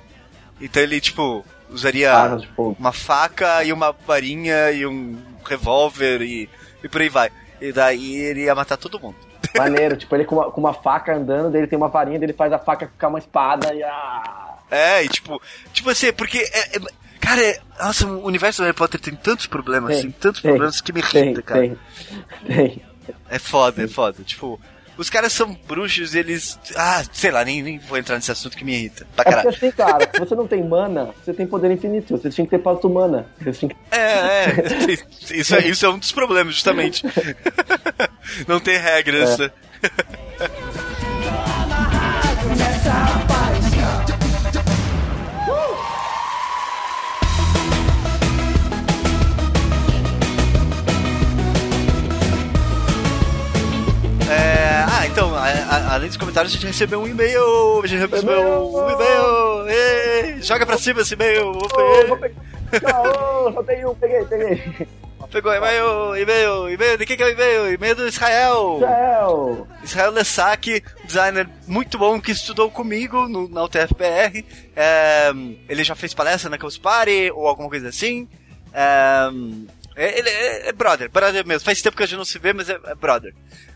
[0.60, 2.76] Então ele, tipo, usaria Armas de fogo.
[2.80, 6.50] uma faca e uma varinha e um revólver e,
[6.84, 7.30] e por aí vai.
[7.62, 9.16] E daí ele ia matar todo mundo.
[9.58, 12.52] Maneiro, tipo, ele com uma, com uma faca andando, dele tem uma varinha, dele faz
[12.54, 15.42] a faca ficar uma espada e ah, É, e tipo,
[15.74, 16.80] tipo assim, porque é, é-
[17.20, 20.52] cara, é, nossa, o universo do Harry Potter tem tantos problemas, Tem, assim, tantos tem,
[20.52, 21.62] problemas que me tem, irrita, cara.
[21.62, 21.78] tem,
[22.46, 22.82] tem.
[23.30, 24.22] É foda, é foda.
[24.24, 24.60] Tipo,
[24.98, 26.58] os caras são bruxos e eles.
[26.76, 29.06] Ah, sei lá, nem, nem vou entrar nesse assunto que me irrita.
[29.16, 29.50] Pra É caralho.
[29.50, 32.18] assim, cara, se você não tem mana, você tem poder infinito.
[32.18, 33.26] Você tinha que ter passo mana.
[33.42, 33.50] Que...
[33.92, 34.54] É, é.
[35.38, 35.68] Isso, é.
[35.68, 37.04] isso é um dos problemas, justamente.
[38.48, 39.40] Não tem regras.
[39.40, 39.52] É.
[55.18, 57.82] então, a- a- além dos comentários, a gente recebeu um e-mail.
[57.84, 59.68] A gente recebeu um e-mail.
[59.68, 61.54] Ei, joga pra cima esse e-mail.
[61.54, 62.36] Vou pegar.
[63.52, 64.88] só tem um, peguei, peguei.
[65.32, 66.98] Pegou e-mail, e-mail, e-mail.
[67.00, 67.74] De quem que é o e-mail?
[67.74, 68.78] E-mail do Israel.
[68.80, 69.68] Céu!
[69.84, 74.46] Israel Lessac, designer muito bom que estudou comigo no, na UTFPR.
[74.76, 75.32] É,
[75.68, 78.28] ele já fez palestra na Campus Party ou alguma coisa assim.
[78.72, 79.30] É,
[79.98, 81.66] ele é, é brother, brother mesmo.
[81.66, 83.34] Faz tempo que a gente não se vê, mas é, é brother.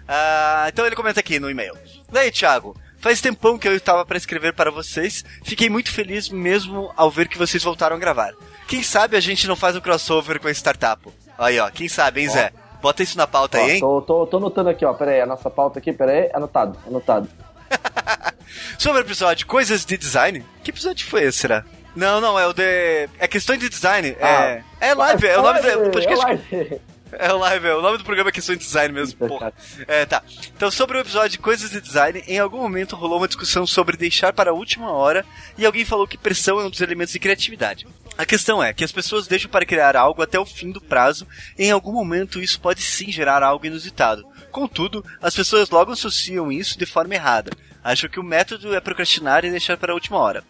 [0.08, 1.74] Ah, então ele comenta aqui no e-mail.
[2.12, 5.24] Daí, Thiago, faz tempão que eu estava para escrever para vocês.
[5.44, 8.34] Fiquei muito feliz mesmo ao ver que vocês voltaram a gravar.
[8.68, 11.02] Quem sabe a gente não faz um crossover com a startup?
[11.38, 12.52] Aí, ó, quem sabe, hein, Zé?
[12.82, 13.80] Bota isso na pauta Ó, aí, hein?
[13.80, 14.94] tô, tô, tô anotando aqui, ó.
[14.94, 16.30] Pera aí, a nossa pauta aqui, pera aí.
[16.34, 17.30] Anotado, anotado.
[18.78, 20.44] Sobre o episódio Coisas de Design.
[20.64, 21.64] Que episódio foi esse, será?
[21.96, 23.10] Não, não, é o de.
[23.20, 24.16] É questões de design.
[24.20, 24.64] É.
[24.80, 26.26] É live, é o nome do podcast.
[26.26, 26.82] É live.
[27.14, 29.54] É o live, é o nome do programa é questões de design mesmo, porra.
[29.88, 30.24] É, tá.
[30.56, 34.32] Então, sobre o episódio Coisas de Design, em algum momento rolou uma discussão sobre deixar
[34.32, 35.26] para a última hora
[35.58, 37.86] e alguém falou que pressão é um dos elementos de criatividade.
[38.18, 41.28] A questão é que as pessoas deixam para criar algo até o fim do prazo
[41.58, 44.26] e em algum momento isso pode sim gerar algo inusitado.
[44.52, 47.52] Contudo, as pessoas logo associam isso de forma errada.
[47.84, 50.44] Acham que o método é procrastinar e deixar para a última hora.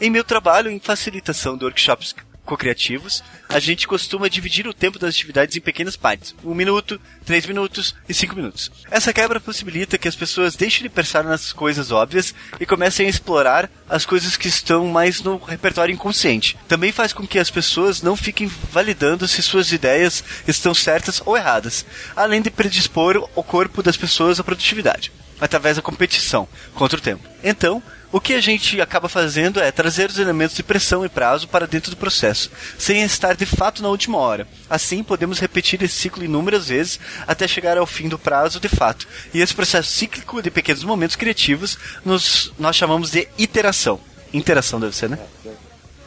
[0.00, 5.12] Em meu trabalho em facilitação de workshops co-criativos, a gente costuma dividir o tempo das
[5.12, 6.36] atividades em pequenas partes.
[6.44, 8.70] Um minuto, três minutos e cinco minutos.
[8.92, 13.10] Essa quebra possibilita que as pessoas deixem de pensar nas coisas óbvias e comecem a
[13.10, 16.56] explorar as coisas que estão mais no repertório inconsciente.
[16.68, 21.36] Também faz com que as pessoas não fiquem validando se suas ideias estão certas ou
[21.36, 21.84] erradas,
[22.14, 27.22] além de predispor o corpo das pessoas à produtividade através da competição contra o tempo.
[27.42, 31.46] Então, o que a gente acaba fazendo é trazer os elementos de pressão e prazo
[31.48, 34.46] para dentro do processo, sem estar de fato na última hora.
[34.68, 39.06] Assim, podemos repetir esse ciclo inúmeras vezes até chegar ao fim do prazo de fato.
[39.34, 44.00] E esse processo cíclico de pequenos momentos criativos nos, nós chamamos de iteração.
[44.32, 45.18] Interação deve ser, né?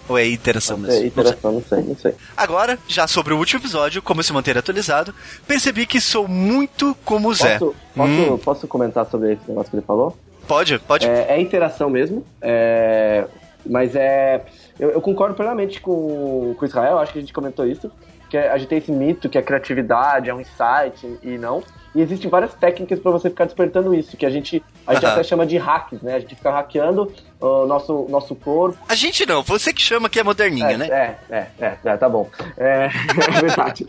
[0.09, 0.93] Ou é iteração mesmo?
[0.93, 1.07] É, Não sei.
[1.07, 2.15] interação, não sei, não sei.
[2.35, 5.13] Agora, já sobre o último episódio, como se manter atualizado,
[5.47, 7.59] percebi que sou muito como o Zé.
[7.59, 10.17] Posso, posso, Hum, posso comentar sobre esse negócio que ele falou?
[10.51, 11.07] Pode, pode.
[11.07, 13.25] É, é interação mesmo, é,
[13.65, 14.43] mas é.
[14.77, 17.89] Eu, eu concordo plenamente com, com Israel, acho que a gente comentou isso.
[18.29, 21.63] Que a gente tem esse mito que a criatividade é um insight e não.
[21.93, 25.23] E existem várias técnicas para você ficar despertando isso, que a gente, a gente até
[25.23, 26.15] chama de hacks, né?
[26.15, 28.77] A gente fica hackeando o nosso, nosso corpo.
[28.87, 30.87] A gente não, você que chama que é moderninha, é, né?
[30.87, 32.29] É, é, é, é, tá bom.
[32.57, 32.89] É,
[33.37, 33.85] é verdade.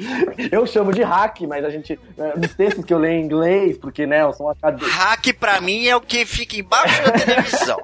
[0.50, 1.98] Eu chamo de hack, mas a gente.
[2.36, 4.90] Nos textos que eu leio em inglês, porque, né, eu sou um acadêmico.
[4.90, 7.80] Hack pra mim é o que fica embaixo da televisão.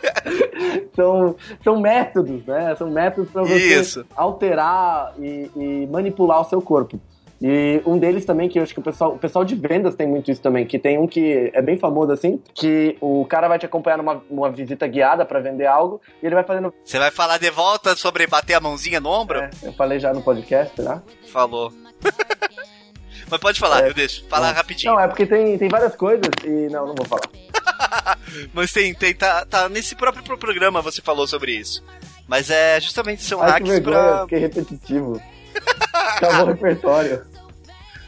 [0.96, 2.74] são, são métodos, né?
[2.76, 4.06] São métodos para você Isso.
[4.16, 6.98] alterar e, e manipular o seu corpo.
[7.42, 10.06] E um deles também, que eu acho que o pessoal, o pessoal de vendas tem
[10.06, 13.58] muito isso também, que tem um que é bem famoso assim, que o cara vai
[13.58, 16.72] te acompanhar numa, numa visita guiada pra vender algo, e ele vai fazendo.
[16.84, 19.40] Você vai falar de volta sobre bater a mãozinha no ombro?
[19.40, 21.02] É, eu falei já no podcast, né?
[21.32, 21.72] Falou.
[23.30, 23.88] Mas pode falar, É.
[23.88, 24.24] eu deixo.
[24.28, 24.54] Fala Não.
[24.54, 24.92] rapidinho.
[24.92, 26.68] Não, é porque tem, tem várias coisas e.
[26.70, 27.22] Não, não vou falar.
[28.52, 31.82] Mas tem, tem tá, tá nesse próprio pro- programa você falou sobre isso.
[32.28, 34.22] Mas é justamente são Ai, que hacks vergonha, eu pra.
[34.22, 35.22] fiquei repetitivo.
[35.92, 37.24] Acabou o repertório.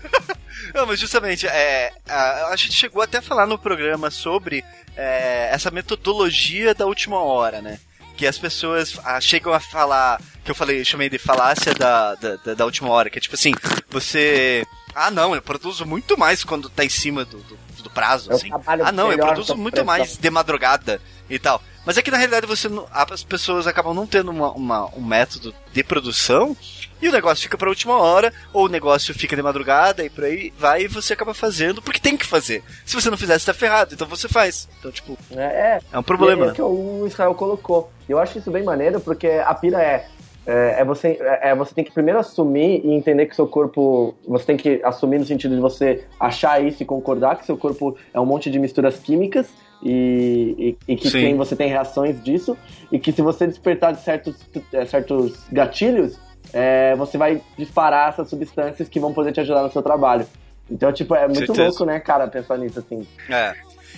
[0.75, 4.65] Não, mas justamente, é, a, a gente chegou até a falar no programa sobre
[4.97, 7.79] é, essa metodologia da última hora, né?
[8.17, 12.55] Que as pessoas ah, chegam a falar, que eu falei, chamei de falácia da, da,
[12.55, 13.53] da- última hora, que é tipo assim,
[13.91, 14.65] você.
[14.95, 18.49] Ah não, eu produzo muito mais quando tá em cima do, do, do prazo, assim.
[18.87, 21.61] Ah não, eu produzo muito mais de madrugada e tal.
[21.85, 25.53] Mas é que na realidade você as pessoas acabam não tendo uma, uma- um método
[25.73, 26.57] de produção
[27.05, 30.25] e o negócio fica pra última hora, ou o negócio fica de madrugada e por
[30.25, 32.63] aí vai e você acaba fazendo porque tem que fazer.
[32.87, 34.67] Se você não fizer, você tá ferrado, então você faz.
[34.79, 36.47] Então, tipo, É, é, é um problema.
[36.47, 37.91] É, que o Israel colocou.
[38.09, 40.07] Eu acho isso bem maneiro, porque a pira é.
[40.47, 44.15] É, é você, é, é você tem que primeiro assumir e entender que seu corpo.
[44.27, 47.99] Você tem que assumir no sentido de você achar isso e concordar que seu corpo
[48.15, 49.47] é um monte de misturas químicas
[49.83, 52.57] e, e, e que tem, você tem reações disso.
[52.91, 54.37] E que se você despertar de certos,
[54.73, 56.19] é, certos gatilhos,
[56.55, 60.27] é, você vai disparar essas substâncias que vão poder te ajudar no seu trabalho.
[60.71, 61.63] Então, tipo, é muito Certeza.
[61.69, 63.07] louco, né, cara, pensar nisso assim.
[63.29, 63.55] É.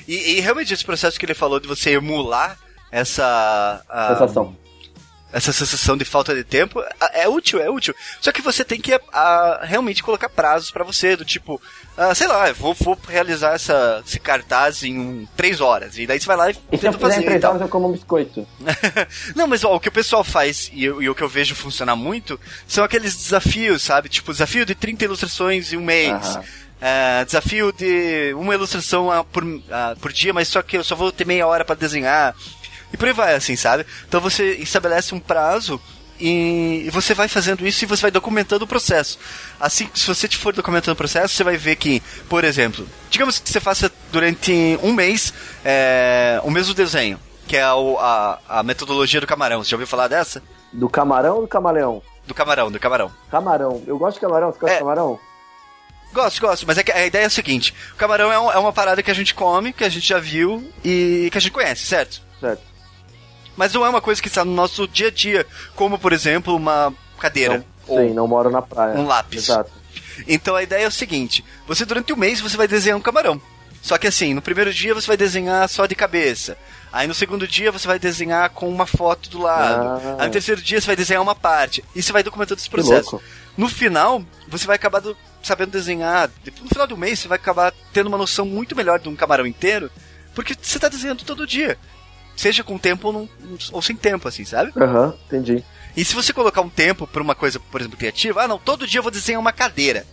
[0.08, 2.58] E, e realmente esse processo que ele falou de você emular
[2.90, 3.84] essa.
[3.88, 4.56] a- Sensação.
[5.32, 7.94] Essa sensação de falta de tempo é útil, é útil.
[8.20, 11.60] Só que você tem que a, realmente colocar prazos pra você, do tipo,
[11.96, 15.98] ah, sei lá, vou, vou realizar essa, esse cartaz em um, três horas.
[15.98, 17.92] E daí você vai lá e E tenta fazer em três horas, eu como um
[17.92, 18.46] biscoito.
[19.34, 21.96] Não, mas ó, o que o pessoal faz e, e o que eu vejo funcionar
[21.96, 24.08] muito são aqueles desafios, sabe?
[24.08, 26.12] Tipo, desafio de 30 ilustrações em um mês.
[26.12, 26.44] Aham.
[26.78, 31.10] É, desafio de uma ilustração por, ah, por dia, mas só que eu só vou
[31.10, 32.34] ter meia hora pra desenhar.
[32.92, 33.84] E por aí vai, assim, sabe?
[34.08, 35.80] Então você estabelece um prazo
[36.18, 39.18] e, você vai fazendo isso e você vai documentando o processo.
[39.60, 43.50] Assim, se você for documentando o processo, você vai ver que, por exemplo, digamos que
[43.50, 45.32] você faça durante um mês
[45.64, 49.62] é, o mesmo desenho, que é o- a, a metodologia do camarão.
[49.62, 50.42] Você já ouviu falar dessa?
[50.72, 52.02] Do camarão ou do camaleão?
[52.26, 53.12] Do camarão, do camarão.
[53.30, 53.82] Camarão.
[53.86, 54.52] Eu gosto de camarão.
[54.52, 54.78] Você gosta É.
[54.78, 55.18] de camarão?
[56.12, 58.72] Gosto, gosto, mas é a ideia é a seguinte: o camarão é, um- é uma
[58.72, 61.84] parada que a gente come, que a gente já viu e que a gente conhece,
[61.84, 62.22] certo?
[62.40, 62.62] Certo.
[63.56, 66.54] Mas não é uma coisa que está no nosso dia a dia, como por exemplo
[66.54, 67.58] uma cadeira.
[67.58, 67.64] Não,
[67.96, 68.94] ou sim, não moro na praia.
[68.98, 69.44] um lápis.
[69.48, 69.70] Exato.
[70.26, 73.40] Então a ideia é o seguinte: você durante o mês você vai desenhar um camarão.
[73.82, 76.56] Só que assim, no primeiro dia você vai desenhar só de cabeça.
[76.92, 79.84] Aí no segundo dia você vai desenhar com uma foto do lado.
[80.04, 80.16] Ah.
[80.18, 81.84] Aí no terceiro dia você vai desenhar uma parte.
[81.94, 83.20] E você vai documentando esse processo.
[83.56, 86.28] No final, você vai acabar do- sabendo desenhar.
[86.62, 89.46] No final do mês você vai acabar tendo uma noção muito melhor de um camarão
[89.46, 89.90] inteiro.
[90.34, 91.78] Porque você está desenhando todo dia.
[92.36, 93.28] Seja com tempo ou, não-
[93.72, 94.72] ou sem tempo, assim, sabe?
[94.76, 95.64] Aham, entendi.
[95.96, 98.86] E se você colocar um tempo pra uma coisa, por exemplo, criativa, ah não, todo
[98.86, 100.04] dia eu vou desenhar uma cadeira.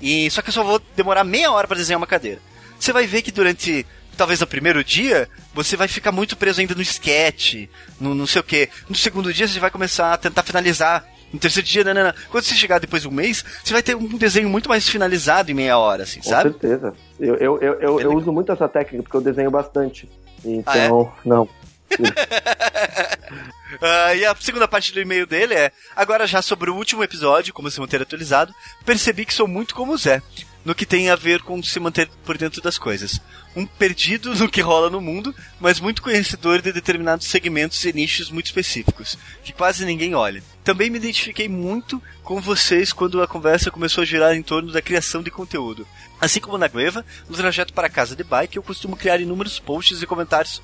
[0.00, 2.40] E só que eu só vou demorar meia hora pra desenhar uma cadeira.
[2.78, 3.86] Você vai ver que durante
[4.16, 7.68] talvez no primeiro dia, você vai ficar muito preso ainda no sketch,
[8.00, 8.68] no não sei o que.
[8.88, 11.04] No segundo dia você vai começar a tentar finalizar.
[11.32, 12.14] No terceiro dia, não, não, não.
[12.30, 15.50] Quando você chegar depois de um mês, você vai ter um desenho muito mais finalizado
[15.50, 16.50] em meia hora, assim, Com sabe?
[16.50, 16.94] certeza.
[17.20, 20.08] Eu, eu, eu, eu, Bem eu uso muito essa técnica porque eu desenho bastante.
[20.44, 21.28] Então, Ah, é?
[21.28, 21.48] não.
[23.80, 27.52] Ah, e a segunda parte do e-mail dele é: Agora, já sobre o último episódio,
[27.52, 28.52] como se manter atualizado,
[28.84, 30.22] percebi que sou muito como o Zé,
[30.64, 33.20] no que tem a ver com se manter por dentro das coisas.
[33.54, 38.30] Um perdido no que rola no mundo, mas muito conhecedor de determinados segmentos e nichos
[38.30, 40.42] muito específicos, que quase ninguém olha.
[40.64, 44.82] Também me identifiquei muito com vocês quando a conversa começou a girar em torno da
[44.82, 45.86] criação de conteúdo.
[46.20, 50.02] Assim como na Gleva, no trajeto para casa de bike, eu costumo criar inúmeros posts
[50.02, 50.60] e comentários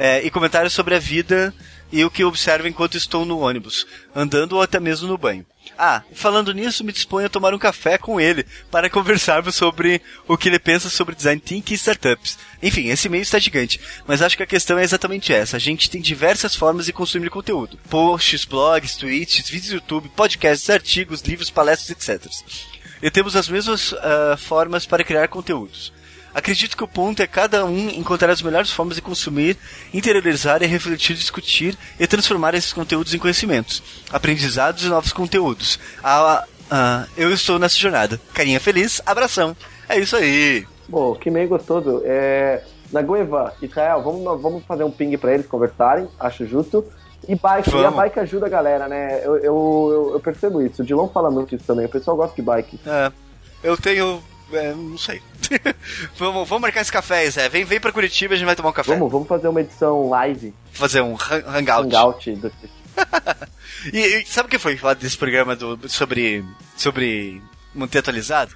[0.00, 1.54] é, e comentários sobre a vida
[1.92, 3.86] e o que observo enquanto estou no ônibus,
[4.16, 5.44] andando ou até mesmo no banho.
[5.76, 10.38] Ah, falando nisso, me disponho a tomar um café com ele para conversarmos sobre o
[10.38, 12.38] que ele pensa sobre design thinking e startups.
[12.62, 15.58] Enfim, esse meio está gigante, mas acho que a questão é exatamente essa.
[15.58, 20.70] A gente tem diversas formas de consumir conteúdo: posts, blogs, tweets, vídeos do YouTube, podcasts,
[20.70, 22.26] artigos, livros, palestras, etc.
[23.02, 25.92] E temos as mesmas ah, formas para criar conteúdos.
[26.34, 29.56] Acredito que o ponto é cada um encontrar as melhores formas de consumir,
[29.92, 35.78] interiorizar e refletir, discutir e transformar esses conteúdos em conhecimentos, aprendizados e novos conteúdos.
[36.02, 38.20] Ah, ah, eu estou nessa jornada.
[38.32, 39.56] Carinha feliz, abração.
[39.88, 40.66] É isso aí.
[40.88, 42.02] Bom, que meio gostoso.
[42.04, 42.62] É,
[42.92, 46.84] Nagoeva, Israel, vamos, vamos fazer um ping pra eles conversarem, acho justo.
[47.28, 47.96] E bike, e a Vamos.
[47.96, 49.20] bike ajuda a galera, né?
[49.22, 50.82] Eu, eu, eu, eu percebo isso.
[50.82, 51.86] O Dilon fala muito isso também.
[51.86, 52.80] O pessoal gosta de bike.
[52.86, 53.12] É,
[53.62, 54.22] eu tenho.
[54.52, 55.20] É, não sei.
[56.16, 57.48] vamos, vamos marcar esse café, Zé.
[57.48, 58.92] Vem, vem pra Curitiba e a gente vai tomar um café.
[58.94, 61.86] Vamos, vamos fazer uma edição live, fazer um hang- hangout.
[61.86, 62.32] hangout.
[62.36, 62.52] Do...
[63.92, 66.44] E, e sabe o que foi falar desse programa do, sobre,
[66.76, 67.40] sobre
[67.74, 68.54] manter atualizado?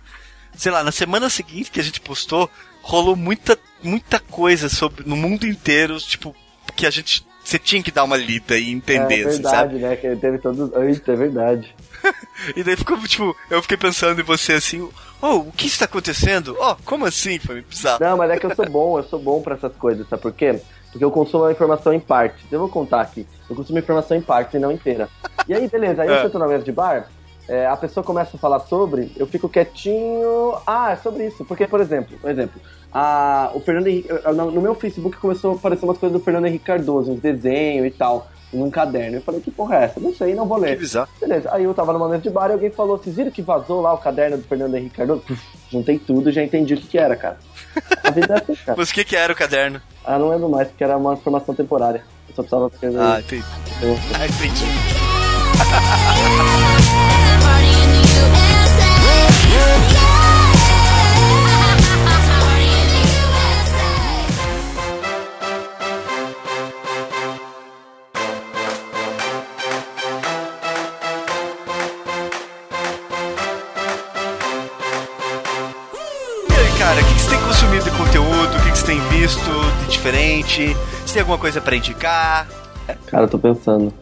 [0.54, 2.50] Sei lá, na semana seguinte que a gente postou,
[2.82, 6.36] rolou muita, muita coisa sobre, no mundo inteiro, tipo,
[6.76, 7.26] que a gente.
[7.42, 9.74] Você tinha que dar uma lida e entender, é assim, verdade, sabe?
[9.78, 9.96] né?
[9.96, 10.70] Que teve todos.
[10.76, 11.74] Eita, é verdade.
[12.56, 14.88] E daí ficou, tipo, eu fiquei pensando em você assim,
[15.22, 16.56] oh, o que está acontecendo?
[16.60, 17.38] Oh, como assim?
[17.38, 17.98] Foi bizarro.
[18.04, 20.32] Não, mas é que eu sou bom, eu sou bom pra essas coisas, sabe por
[20.32, 20.60] quê?
[20.90, 22.44] Porque eu consumo a informação em partes.
[22.52, 23.26] Eu vou contar aqui.
[23.50, 25.08] Eu consumo a informação em partes e não inteira.
[25.48, 26.22] E aí, beleza, aí eu É.
[26.22, 27.08] sento na mesa de bar,
[27.48, 30.54] é, a pessoa começa a falar sobre, eu fico quietinho.
[30.66, 31.44] Ah, é sobre isso.
[31.44, 32.60] Porque, por exemplo, um exemplo,
[32.92, 34.08] a, o Fernando Henrique.
[34.08, 37.20] eu- No no meu Facebook começou a aparecer umas coisas do Fernando Henrique Cardoso, uns
[37.20, 39.16] desenhos e tal, num caderno.
[39.18, 40.00] Eu falei, que porra é essa?
[40.00, 40.78] Não sei, não vou Que ler.
[40.78, 41.08] bizarro.
[41.20, 43.80] Beleza, aí eu tava numa mesa de bar e alguém falou, vocês viram que vazou
[43.82, 45.22] lá o caderno do Fernando Henrique Cardoso?
[45.22, 47.36] Puf, juntei tudo e já entendi o que que era, cara.
[48.02, 48.76] A vida é assim, cara.
[48.78, 49.80] Mas o que que era o caderno?
[50.04, 52.02] Ah, não lembro mais, porque era uma formação temporária.
[52.28, 53.00] Eu só precisava escrever.
[53.00, 53.44] Ah, entendi.
[53.82, 54.64] Eu- Ah, entendi.
[78.84, 79.40] Tem visto
[79.86, 80.74] de diferente?
[81.04, 82.46] Você tem alguma coisa pra indicar?
[83.06, 83.92] Cara, tô pensando.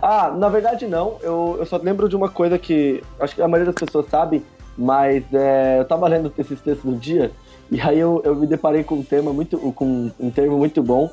[0.00, 1.16] Ah, na verdade não.
[1.22, 4.44] Eu, eu só lembro de uma coisa que acho que a maioria das pessoas sabe,
[4.76, 7.30] mas é, eu tava lendo esses textos do dia
[7.70, 11.08] e aí eu, eu me deparei com um tema muito, com um termo muito bom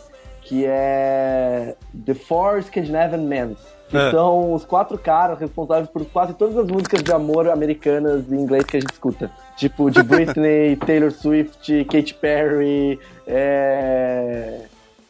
[0.50, 3.56] que é The Four Scandinavian Men.
[3.88, 4.12] Que É.
[4.12, 8.64] são os quatro caras responsáveis por quase todas as músicas de amor americanas em inglês
[8.64, 9.32] que a gente escuta.
[9.56, 14.62] Tipo, de Britney, Taylor Swift, Katy Perry, é...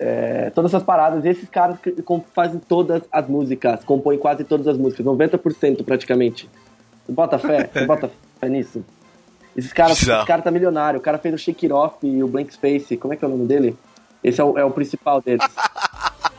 [0.02, 1.78] É, todas essas paradas, e esses caras
[2.34, 6.50] fazem todas as músicas, compõem quase todas as músicas, 90% praticamente.
[7.06, 7.70] Você bota fé?
[7.74, 8.82] Você bota fé nisso?
[9.58, 12.28] Esses caras, esse cara tá milionário, o cara fez o Shake It Off e o
[12.30, 13.76] Blank Space, como é que é o nome dele?
[14.24, 15.46] Esse é o, é o principal deles.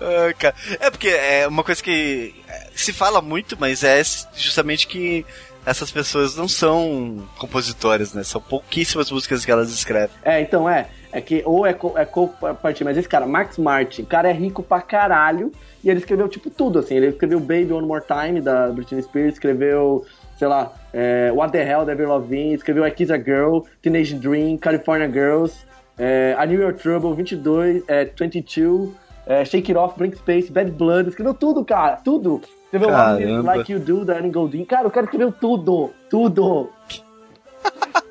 [0.00, 4.00] Ah, É porque é uma coisa que é, se fala muito, mas é
[4.34, 5.24] justamente que
[5.66, 8.24] essas pessoas não são compositoras, né?
[8.24, 10.16] São pouquíssimas músicas que elas escrevem.
[10.24, 10.86] É, então é.
[11.12, 14.32] É que ou é, co- é co-partir, mas esse cara, Max Martin, o cara é
[14.32, 15.50] rico pra caralho
[15.84, 16.94] e ele escreveu tipo tudo, assim.
[16.94, 20.06] Ele escreveu Baby One More Time da Britney Spears, escreveu,
[20.38, 24.14] sei lá, é, What the Hell da Avril Lavigne, escreveu I Kiss a Girl, Teenage
[24.14, 25.52] Dream, California Girls,
[26.00, 28.90] é, I Knew Your Trouble, 22, é, 22,
[29.26, 32.40] é, Shake It Off, Blink Space, Bad Blood, escreveu tudo, cara, tudo.
[32.64, 33.42] Escreveu Caramba.
[33.56, 34.64] Like You Do da Ellen Goldin.
[34.64, 36.70] Cara, o cara escreveu tudo, tudo.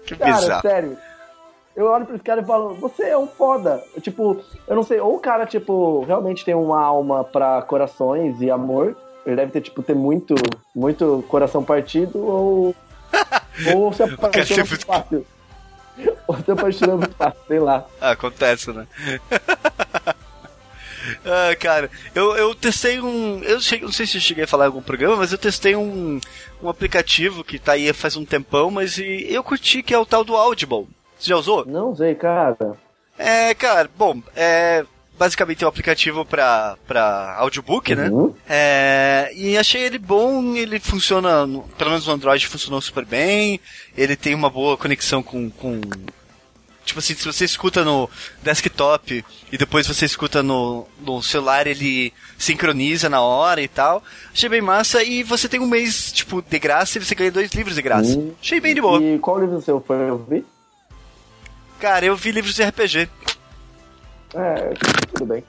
[0.05, 0.61] Que Cara, bizarro.
[0.61, 0.97] sério.
[1.75, 3.81] Eu olho pra esse cara e falo, você é um foda.
[4.01, 8.49] Tipo, eu não sei, ou o cara, tipo, realmente tem uma alma pra corações e
[8.49, 8.97] amor.
[9.25, 10.33] Ele deve ter, tipo, ter muito,
[10.75, 12.75] muito coração partido, ou.
[13.75, 15.25] ou se muito muito- fácil.
[16.29, 17.85] Ou se apaixona muito fácil, sei lá.
[17.99, 18.85] Ah, acontece, né?
[21.25, 23.41] ah, cara, eu, eu testei um.
[23.43, 25.75] Eu cheguei- não sei se eu cheguei a falar em algum programa, mas eu testei
[25.75, 26.19] um,
[26.61, 30.05] um aplicativo que tá aí faz um tempão, mas e eu curti que é o
[30.05, 30.87] tal do Audible.
[31.17, 31.65] Você já usou?
[31.65, 32.55] Não sei, cara.
[33.17, 34.85] É, cara, bom, é.
[35.17, 38.07] Basicamente é um aplicativo pra, pra audiobook, né?
[38.09, 38.33] Uhum.
[38.47, 41.45] É, e achei ele bom, ele funciona,
[41.77, 43.59] pelo menos no Android funcionou super bem,
[43.97, 45.81] ele tem uma boa conexão com, com
[46.89, 48.09] tipo assim, se você escuta no
[48.43, 54.03] desktop e depois você escuta no, no celular, ele sincroniza na hora e tal.
[54.33, 57.51] Achei bem massa e você tem um mês, tipo, de graça e você ganha dois
[57.51, 58.17] livros de graça.
[58.17, 58.33] Hum.
[58.41, 59.01] Achei bem de boa.
[59.01, 60.09] E qual livro seu foi?
[60.09, 60.45] Eu vi?
[61.79, 63.09] Cara, eu vi livros de RPG.
[64.33, 64.73] É,
[65.13, 65.43] tudo bem.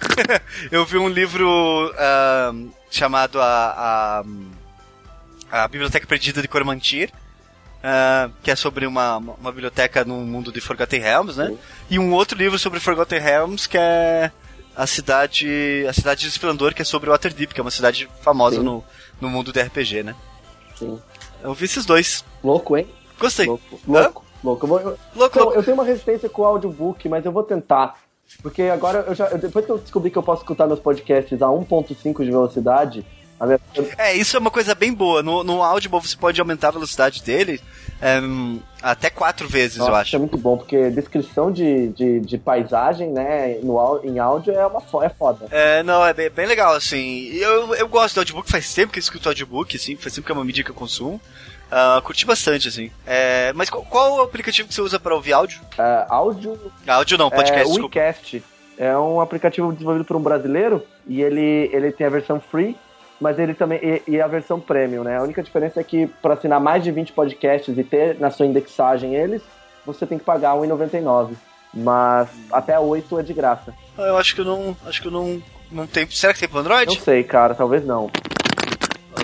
[0.70, 2.52] Eu vi um livro ah,
[2.90, 4.24] chamado a,
[5.50, 7.10] a, a Biblioteca Perdida de Cormantir,
[7.82, 11.56] ah, que é sobre uma, uma biblioteca no mundo de Forgotten Realms, né?
[11.88, 14.30] E um outro livro sobre Forgotten Realms, que é
[14.76, 18.56] a cidade a cidade de Esplendor, que é sobre Waterdeep, que é uma cidade famosa
[18.56, 18.62] Sim.
[18.62, 18.84] no,
[19.20, 20.14] no mundo de RPG, né?
[20.76, 20.98] Sim.
[21.42, 22.24] Eu vi esses dois.
[22.44, 22.86] Louco, hein?
[23.18, 23.46] Gostei.
[23.46, 23.80] Louco.
[23.86, 24.24] Louco.
[24.42, 24.64] Louco.
[24.64, 25.58] Eu vou- eu- Louco, Então, louco.
[25.58, 27.98] eu tenho uma resistência com o audiobook, mas eu vou tentar.
[28.42, 31.46] Porque agora, eu já, depois que eu descobri que eu posso escutar meus podcasts a
[31.48, 33.04] 1.5 de velocidade,
[33.96, 35.22] É, isso é uma coisa bem boa.
[35.22, 37.60] No, no Audible você pode aumentar a velocidade dele
[38.02, 38.18] é,
[38.82, 40.16] até quatro vezes, Nossa, eu Isso acho.
[40.16, 44.82] é muito bom, porque descrição de, de, de paisagem, né, no, em áudio é, uma,
[45.04, 45.46] é foda.
[45.50, 47.26] É, não, é bem, bem legal, assim.
[47.34, 50.32] Eu, eu gosto do audiobook, faz tempo que eu escuto audiobook, assim, faz tempo que
[50.32, 51.20] é uma mídia que eu consumo.
[51.70, 52.90] Ah, curti bastante, assim.
[53.06, 55.60] É, mas qual, qual o aplicativo que você usa para ouvir áudio?
[55.78, 57.98] É, áudio Áudio não, é podcast, desculpa.
[57.98, 58.42] WeCast.
[58.76, 62.76] É um aplicativo desenvolvido por um brasileiro e ele, ele tem a versão free,
[63.20, 65.18] mas ele também e, e a versão premium, né?
[65.18, 68.46] A única diferença é que para assinar mais de 20 podcasts e ter na sua
[68.46, 69.42] indexagem eles,
[69.84, 71.34] você tem que pagar R$ 1,99.
[71.72, 73.72] Mas até 8 é de graça.
[73.96, 74.76] Ah, Eu acho que eu não.
[74.86, 75.40] Acho que eu não.
[75.70, 76.08] Não tem.
[76.10, 77.00] Será que tem pro Não Android?
[77.00, 78.10] sei, cara, talvez não.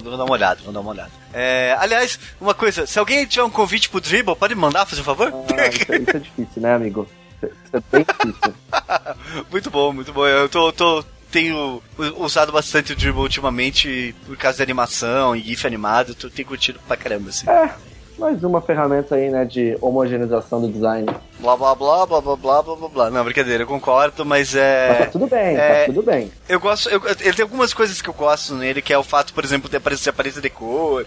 [0.02, 1.10] Vou dar uma olhada, vou dar uma olhada.
[1.34, 5.00] É, aliás, uma coisa, se alguém tiver um convite pro Dribble, pode me mandar, fazer
[5.00, 5.32] um favor?
[5.34, 7.08] Ah, isso, é- isso é difícil, né, amigo?
[7.42, 8.54] Isso é- isso é bem difícil.
[9.50, 10.24] muito bom, muito bom.
[10.26, 11.04] Eu tô, tô-
[11.36, 11.82] tenho
[12.16, 16.80] usado bastante o Dribble ultimamente por causa de animação e GIF animado, eu tenho curtido
[16.88, 17.46] pra caramba, assim.
[17.50, 17.70] É,
[18.18, 21.06] mais uma ferramenta aí, né, de homogeneização do design.
[21.38, 24.88] Blá, blá, blá, blá, blá, blá, blá, blá, Não, brincadeira, eu concordo, mas é...
[24.88, 25.80] Mas tá tudo bem, tá é...
[25.80, 26.32] tá tudo bem.
[26.48, 29.34] Eu gosto, eu, ele tem algumas coisas que eu gosto nele, que é o fato,
[29.34, 31.06] por exemplo, de aparecer aparência de cor...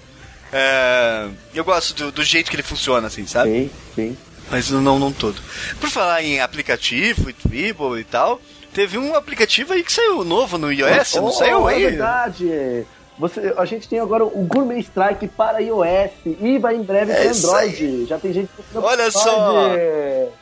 [0.53, 1.27] É...
[1.55, 3.49] eu gosto do, do, jeito que ele funciona, assim, sabe?
[3.49, 4.17] Sim, sim.
[4.51, 5.41] Mas não, não todo.
[5.79, 8.39] Por falar em aplicativo e Dribble e tal,
[8.73, 11.83] teve um aplicativo aí que saiu novo no iOS, não Oh, saiu É aí?
[11.83, 12.85] verdade.
[13.17, 17.21] Você, a gente tem agora o Gourmet Strike para iOS e vai em breve para
[17.25, 18.05] É Android.
[18.05, 19.75] Já tem gente que Olha só!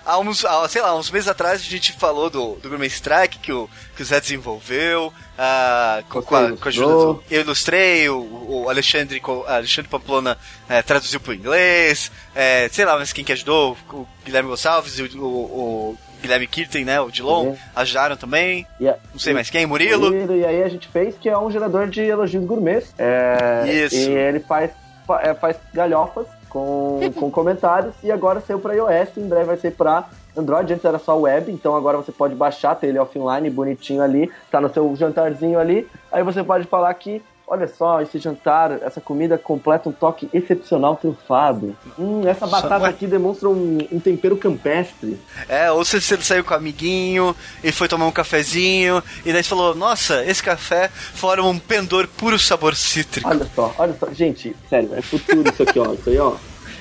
[0.06, 3.40] Há uns, há, sei lá, uns meses atrás a gente falou do, do Gourmet Strike
[3.40, 7.24] que o, que o Zé desenvolveu, ah, com, com a, com a ajuda do.
[7.32, 8.18] Eu ilustrei, o,
[8.48, 10.38] o Alexandre, Alexandre Pamplona
[10.70, 13.76] eh, traduziu pro inglês, eh, sei lá, mas quem que ajudou?
[13.92, 17.00] O Guilherme Gonçalves e o, o- o Guilherme Kirten, né?
[17.02, 17.58] O Dilon, Uhum.
[17.76, 18.66] ajudaram também.
[18.80, 20.12] E, a- Não sei mais quem, Murilo.
[20.12, 22.94] Murilo, E aí a gente fez que é um gerador de elogios gourmets.
[22.98, 23.96] É, Isso.
[23.96, 24.72] E ele faz,
[25.06, 29.58] fa- é, faz galhofas com, com comentários e agora saiu para iOS, em breve vai
[29.58, 30.06] ser para
[30.36, 34.32] Android, antes era só web, então agora você pode baixar, ter ele offline, bonitinho ali,
[34.52, 39.00] tá no seu jantarzinho ali, aí você pode falar que, olha só, esse jantar, essa
[39.00, 41.76] comida completa um toque excepcional trufado.
[41.98, 42.90] Hum, essa batata ué.
[42.90, 45.18] aqui demonstra um, um tempero campestre.
[45.48, 47.34] É, ou se você saiu com o amiguinho
[47.64, 52.08] e foi tomar um cafezinho, e daí você falou, nossa, esse café forma um pendor
[52.08, 53.30] puro sabor cítrico.
[53.30, 54.12] Olha só, olha só.
[54.12, 55.94] Gente, sério, é futuro isso aqui, ó.
[55.94, 56.36] Isso aí, ó.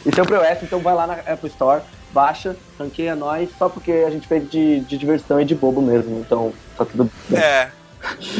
[0.05, 4.11] Isso é o então vai lá na Apple Store, baixa, ranqueia nós, só porque a
[4.11, 6.21] gente fez de, de diversão e de bobo mesmo.
[6.21, 7.41] Então, tá tudo bem.
[7.41, 7.71] É.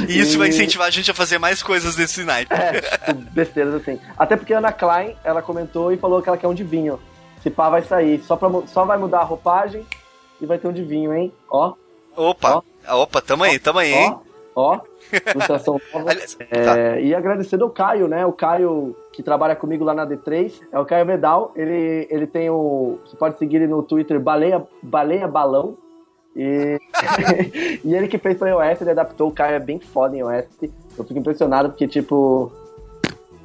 [0.09, 2.53] E isso E- vai incentivar a gente a fazer mais coisas desse naipe.
[2.55, 3.99] É, tipo, besteiras assim.
[4.19, 6.99] Até porque a Ana Klein, ela comentou e falou que ela quer um de vinho.
[7.43, 8.21] Se pá, vai sair.
[8.25, 9.87] Só, pra, só vai mudar a roupagem
[10.41, 11.33] e vai ter um de vinho, hein?
[11.51, 11.75] Ó,
[12.17, 14.17] Opa, opa, tamo aí, tamo aí, hein?
[14.55, 14.81] ó, ó.
[15.35, 16.13] Ilustração nova.
[16.51, 16.99] É, tá.
[16.99, 18.25] E agradecendo ao Caio, né?
[18.25, 21.53] O Caio que trabalha comigo lá na D3, é o Caio Medal.
[21.55, 22.99] Ele, ele tem o.
[23.05, 25.77] Você pode seguir ele no Twitter, Baleia, Baleia Balão.
[26.37, 26.79] E,
[27.83, 29.29] e ele que fez pra iOS, ele adaptou.
[29.29, 30.45] O Caio é bem foda em iOS.
[30.99, 32.53] Eu fico impressionado porque, tipo.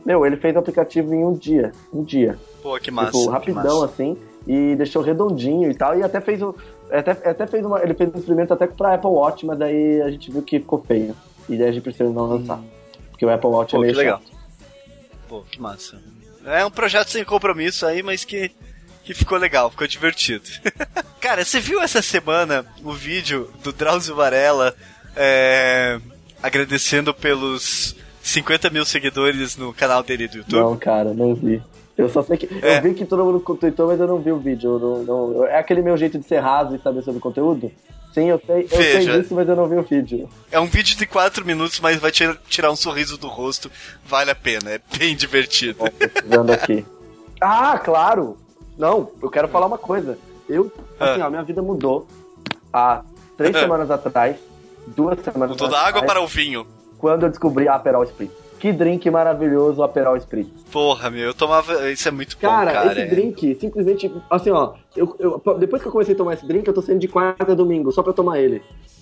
[0.05, 1.71] Meu, ele fez o aplicativo em um dia.
[1.93, 2.37] Um dia.
[2.61, 3.11] Pô, que massa.
[3.11, 3.85] tipo, que rapidão, massa.
[3.85, 4.17] assim.
[4.45, 5.97] E deixou redondinho e tal.
[5.97, 6.53] E até fez o.
[6.91, 7.81] Até, até fez uma.
[7.81, 10.83] Ele fez um experimento até pra Apple Watch, mas daí a gente viu que ficou
[10.85, 11.15] feio.
[11.47, 12.61] E daí a gente preferiu não lançar.
[13.11, 13.79] Porque o Apple Watch Hum.
[13.79, 14.19] Pô, é que meio legal.
[14.19, 14.37] chato.
[15.29, 15.97] Pô, que massa.
[16.45, 18.51] É um projeto sem compromisso aí, mas que,
[19.03, 20.43] que ficou legal, ficou divertido.
[21.19, 24.75] Cara, você viu essa semana o vídeo do Drauzio Varela
[25.15, 25.99] é,
[26.41, 30.59] agradecendo pelos 50 mil seguidores no canal dele do YouTube?
[30.59, 31.61] Não, cara, não vi.
[31.97, 32.47] Eu só sei que.
[32.65, 32.77] É.
[32.77, 34.79] Eu vi que todo mundo tweetou, mas eu não vi o vídeo.
[34.79, 37.71] Não, não- é aquele meu jeito de ser raso e saber sobre o conteúdo?
[38.13, 39.21] Sim, eu sei, eu sei Veja.
[39.21, 40.27] disso, mas eu não vi o vídeo.
[40.51, 43.71] É um vídeo de 4 minutos, mas vai tirar um sorriso do rosto.
[44.05, 45.79] Vale a pena, é bem divertido.
[45.91, 46.85] Pesquisando aqui.
[47.43, 48.37] Ah, claro!
[48.77, 50.17] Não, eu quero falar uma coisa.
[50.49, 51.27] Eu, assim, Ah.
[51.27, 52.07] ó, minha vida mudou
[52.73, 53.03] há
[53.37, 53.59] três Ah.
[53.59, 54.37] semanas atrás,
[54.87, 56.65] duas semanas Mudou da atrás, água para o vinho.
[56.97, 58.33] quando eu descobri a Aperol Spritz.
[58.59, 60.51] Que drink maravilhoso o Aperol Spritz.
[60.71, 61.89] Porra, meu, eu tomava.
[61.91, 62.91] Isso é muito bom, Cara, cara.
[62.91, 63.05] esse é.
[63.07, 66.73] drink, simplesmente, assim, ó, eu, eu- depois que eu comecei a tomar esse drink, eu
[66.73, 68.61] tô saindo de quarta a domingo, só pra tomar ele.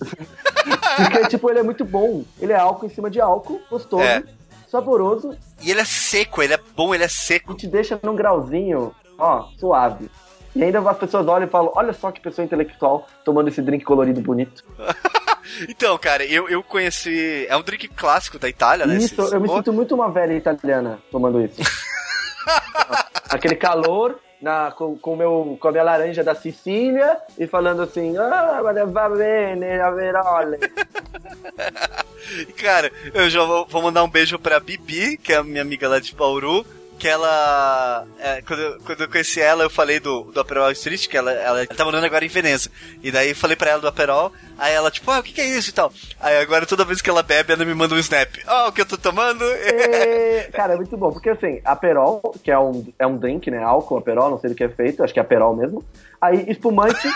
[0.96, 2.24] Porque, tipo, ele é muito bom.
[2.40, 4.22] Ele é álcool em cima de álcool, gostoso, É.
[4.68, 7.52] saboroso, E ele é seco, ele é bom, ele é seco.
[7.52, 10.10] e te deixa num grauzinho, ó, suave.
[10.56, 13.84] E ainda as pessoas olham e falam, olha só que pessoa intelectual tomando esse drink
[13.84, 14.64] colorido bonito.
[15.68, 17.46] Então, cara, eu, eu conheci.
[17.48, 18.96] É um drink clássico da Itália, né?
[18.98, 21.60] Isso, esse- eu me Pô, sinto muito uma velha italiana tomando isso.
[23.28, 28.16] Aquele calor na, com, com, meu, com a minha laranja da Sicília e falando assim,
[28.16, 30.58] ah, va bene, Averole.
[32.56, 35.88] Cara, eu já vou, vou mandar um beijo pra Bibi, que é a minha amiga
[35.88, 36.64] lá de Bauru.
[37.00, 38.06] Que ela.
[38.18, 41.60] é, quando, quando eu conheci ela, eu falei do, do Aperol Street, que ela, ela,
[41.60, 42.70] ela tá morando agora em Veneza.
[43.02, 45.46] E daí falei pra ela do Aperol, aí ela, tipo, ah, o que, que é
[45.46, 45.90] isso e tal.
[46.20, 48.28] Aí agora toda vez que ela bebe, ela me manda um snap.
[48.46, 49.42] Ó, o que eu tô tomando?
[49.44, 53.62] É, cara, é muito bom, porque assim, Aperol, que é um, é um drink, né?
[53.62, 55.82] Álcool, Aperol, não sei do que é feito, acho que é Aperol mesmo.
[56.20, 57.08] Aí, espumante,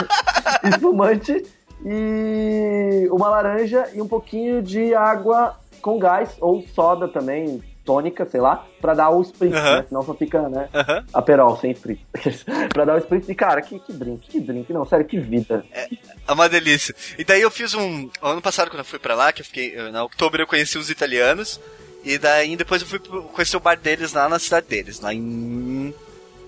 [0.64, 1.44] espumante
[1.84, 8.38] e uma laranja e um pouquinho de água com gás, ou soda também, tônica, sei
[8.40, 9.76] lá, pra dar o spritz, Aham.
[9.78, 9.84] né?
[9.88, 10.68] Senão só fica, né?
[10.74, 11.04] Aham.
[11.14, 12.02] Aperol, sem spritz.
[12.74, 13.26] pra dar o spritz.
[13.30, 14.70] E, cara, que, que drink, que drink.
[14.72, 15.64] Não, sério, que vida.
[15.74, 16.94] É uma delícia.
[17.18, 18.10] E daí eu fiz um.
[18.20, 19.72] Ano passado, quando eu fui pra lá, que eu fiquei.
[19.74, 21.58] eu- Na outubro eu conheci os italianos.
[22.04, 25.94] E daí depois eu fui conhecer o bar deles lá na cidade deles, lá em.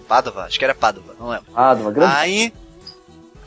[0.07, 1.47] Padova, acho que era Padova, não lembro.
[1.53, 2.15] Uma grande...
[2.15, 2.53] Aí.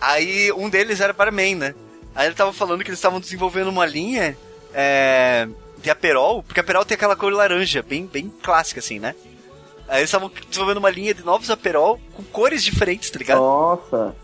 [0.02, 1.76] Aí um deles era barman, né?
[2.16, 4.38] Aí ele tava falando que eles estavam desenvolvendo uma linha
[4.74, 5.48] é,
[5.84, 9.14] de Aperol, porque Aperol tem aquela cor laranja, bem, bem clássica, assim, né?
[9.88, 13.40] Aí eles estavam desenvolvendo uma linha de novos Aperol com cores diferentes, tá ligado?
[13.40, 14.16] Nossa.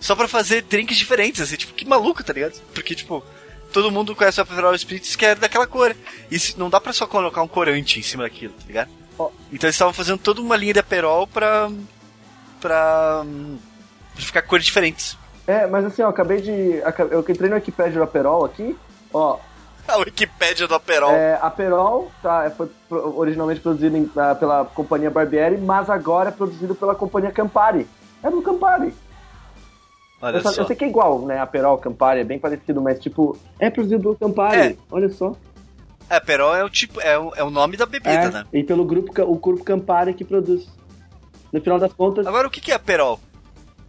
[0.00, 2.58] Só pra fazer drinks diferentes, assim, tipo, que maluco, tá ligado?
[2.74, 3.22] Porque, tipo,
[3.72, 5.94] todo mundo conhece o Aperol Spritz que é daquela cor.
[6.30, 8.90] E se- não dá pra só colocar um corante em cima daquilo, tá ligado?
[9.18, 9.30] Ó.
[9.52, 11.70] Então eles estavam fazendo toda uma linha de Aperol pra.
[12.60, 13.22] pra.
[14.14, 15.16] pra ficar cores diferentes.
[15.46, 16.50] É, mas assim, ó, acabei de.
[17.10, 18.76] Eu entrei no Wikipedia do Aperol aqui,
[19.12, 19.38] ó.
[19.92, 21.12] A Wikipédia do Aperol.
[21.12, 26.74] É, Aperol tá, foi originalmente produzido em- ah, pela companhia Barbieri, mas agora é produzido
[26.74, 27.86] pela companhia Campari.
[28.22, 28.92] É do Campari.
[30.20, 31.38] Olha Eu, só- eu sei que é igual, né?
[31.38, 34.60] Aperol, Campari, é bem parecido, mas tipo, é produzido pelo Campari.
[34.72, 34.76] É.
[34.90, 35.36] Olha só.
[36.08, 37.00] É, Aperol é o tipo.
[37.00, 38.44] É o, é o nome da bebida, É, né?
[38.52, 40.66] E pelo grupo, o grupo Campari que produz.
[41.52, 43.20] No final das contas, Agora o que que é Aperol?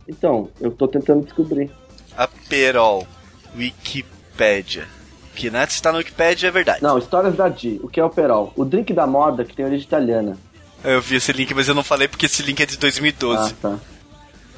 [0.08, 1.72] então, eu tô tentando descobrir.
[2.16, 3.06] Aperol.
[3.56, 4.88] Wikipédia.
[5.38, 6.82] Que né, se tá no Wikipédia é verdade.
[6.82, 7.80] Não, histórias da Di.
[7.84, 8.52] O que é o Aperol?
[8.56, 10.36] O drink da moda que tem origem italiana.
[10.84, 13.54] Eu vi esse link, mas eu não falei porque esse link é de 2012.
[13.54, 13.80] Ah, tá.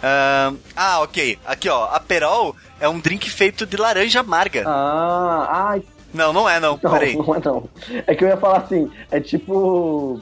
[0.02, 1.38] Ahn, ah, ok.
[1.46, 1.90] Aqui, ó.
[1.94, 4.64] Aperol é um drink feito de laranja amarga.
[4.66, 6.80] Ah, ai, Não, não é, não.
[6.82, 7.14] Não, Peraí.
[7.18, 7.70] não é não.
[8.08, 10.22] É que eu ia falar assim, é tipo.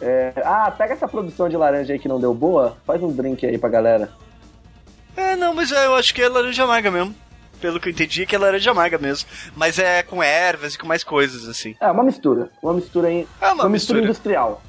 [0.00, 3.44] é, ah, pega essa produção de laranja aí que não deu boa, faz um drink
[3.44, 4.08] aí pra galera.
[5.16, 7.12] É, não, mas eu acho que é laranja amarga mesmo.
[7.60, 9.28] Pelo que eu entendi, é que é laranja amarga mesmo.
[9.54, 11.76] Mas é com ervas e com mais coisas, assim.
[11.80, 12.50] É, uma mistura.
[12.62, 13.26] Uma mistura aí.
[13.40, 13.70] É uma mistura.
[13.70, 14.00] mistura.
[14.02, 14.62] industrial.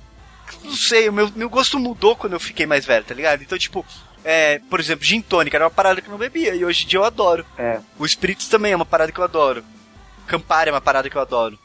[0.63, 3.41] Não sei, o meu, meu gosto mudou quando eu fiquei mais velho, tá ligado?
[3.41, 3.85] Então, tipo,
[4.23, 6.87] é, por exemplo, gin tônica era uma parada que eu não bebia e hoje em
[6.87, 7.45] dia eu adoro.
[7.57, 9.63] É, O Spirits também é uma parada que eu adoro.
[10.27, 11.57] Campari é uma parada que eu adoro.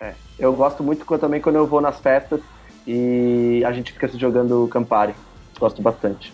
[0.00, 0.14] é.
[0.38, 2.40] Eu gosto muito também quando eu vou nas festas
[2.86, 5.14] e a gente fica se jogando Campari.
[5.58, 6.30] Gosto bastante.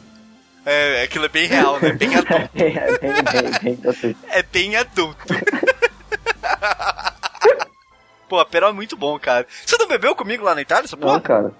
[0.64, 1.92] É, aquilo é bem real, né?
[1.92, 2.50] Bem adulto.
[2.54, 4.20] É bem, bem, bem, gratuito.
[4.30, 5.34] É bem adulto.
[8.28, 9.46] Pô, a Perol é muito bom, cara.
[9.66, 11.20] Você não bebeu comigo lá na Itália, essa Não, porra?
[11.20, 11.52] cara.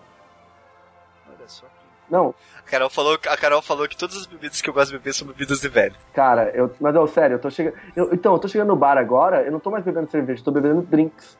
[1.29, 1.67] Olha só.
[2.09, 4.99] Não, A Carol, falou, a Carol falou que todas as bebidas que eu gosto de
[4.99, 5.95] beber são bebidas de velho.
[6.15, 6.73] cara, eu.
[6.81, 7.75] Mas, ó, sério, eu tô chegando.
[7.97, 10.45] eu- então, eu tô chegando no bar agora, eu não tô mais bebendo cerveja, eu
[10.45, 11.37] tô bebendo drinks.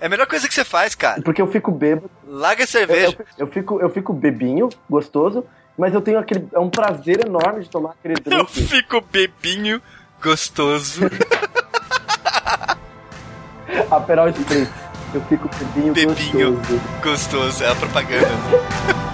[0.00, 1.20] É a melhor coisa que você faz, cara.
[1.22, 2.10] Porque eu fico bêbado.
[2.26, 3.16] Larga a Eu, cerveja.
[3.18, 5.44] eu- eu fico, eu fico bebinho, gostoso,
[5.76, 6.46] mas eu tenho aquele.
[6.52, 8.66] É um prazer enorme de tomar aquele Eu, drink.
[8.66, 9.80] fico bebinho,
[10.22, 11.00] gostoso,
[13.90, 14.70] Aperol Spritz.
[15.14, 16.52] Eu fico bebinho, Bebinho.
[16.54, 16.80] gostoso.
[17.02, 17.64] gostoso.
[17.64, 18.26] É a propaganda.
[18.26, 19.02] né?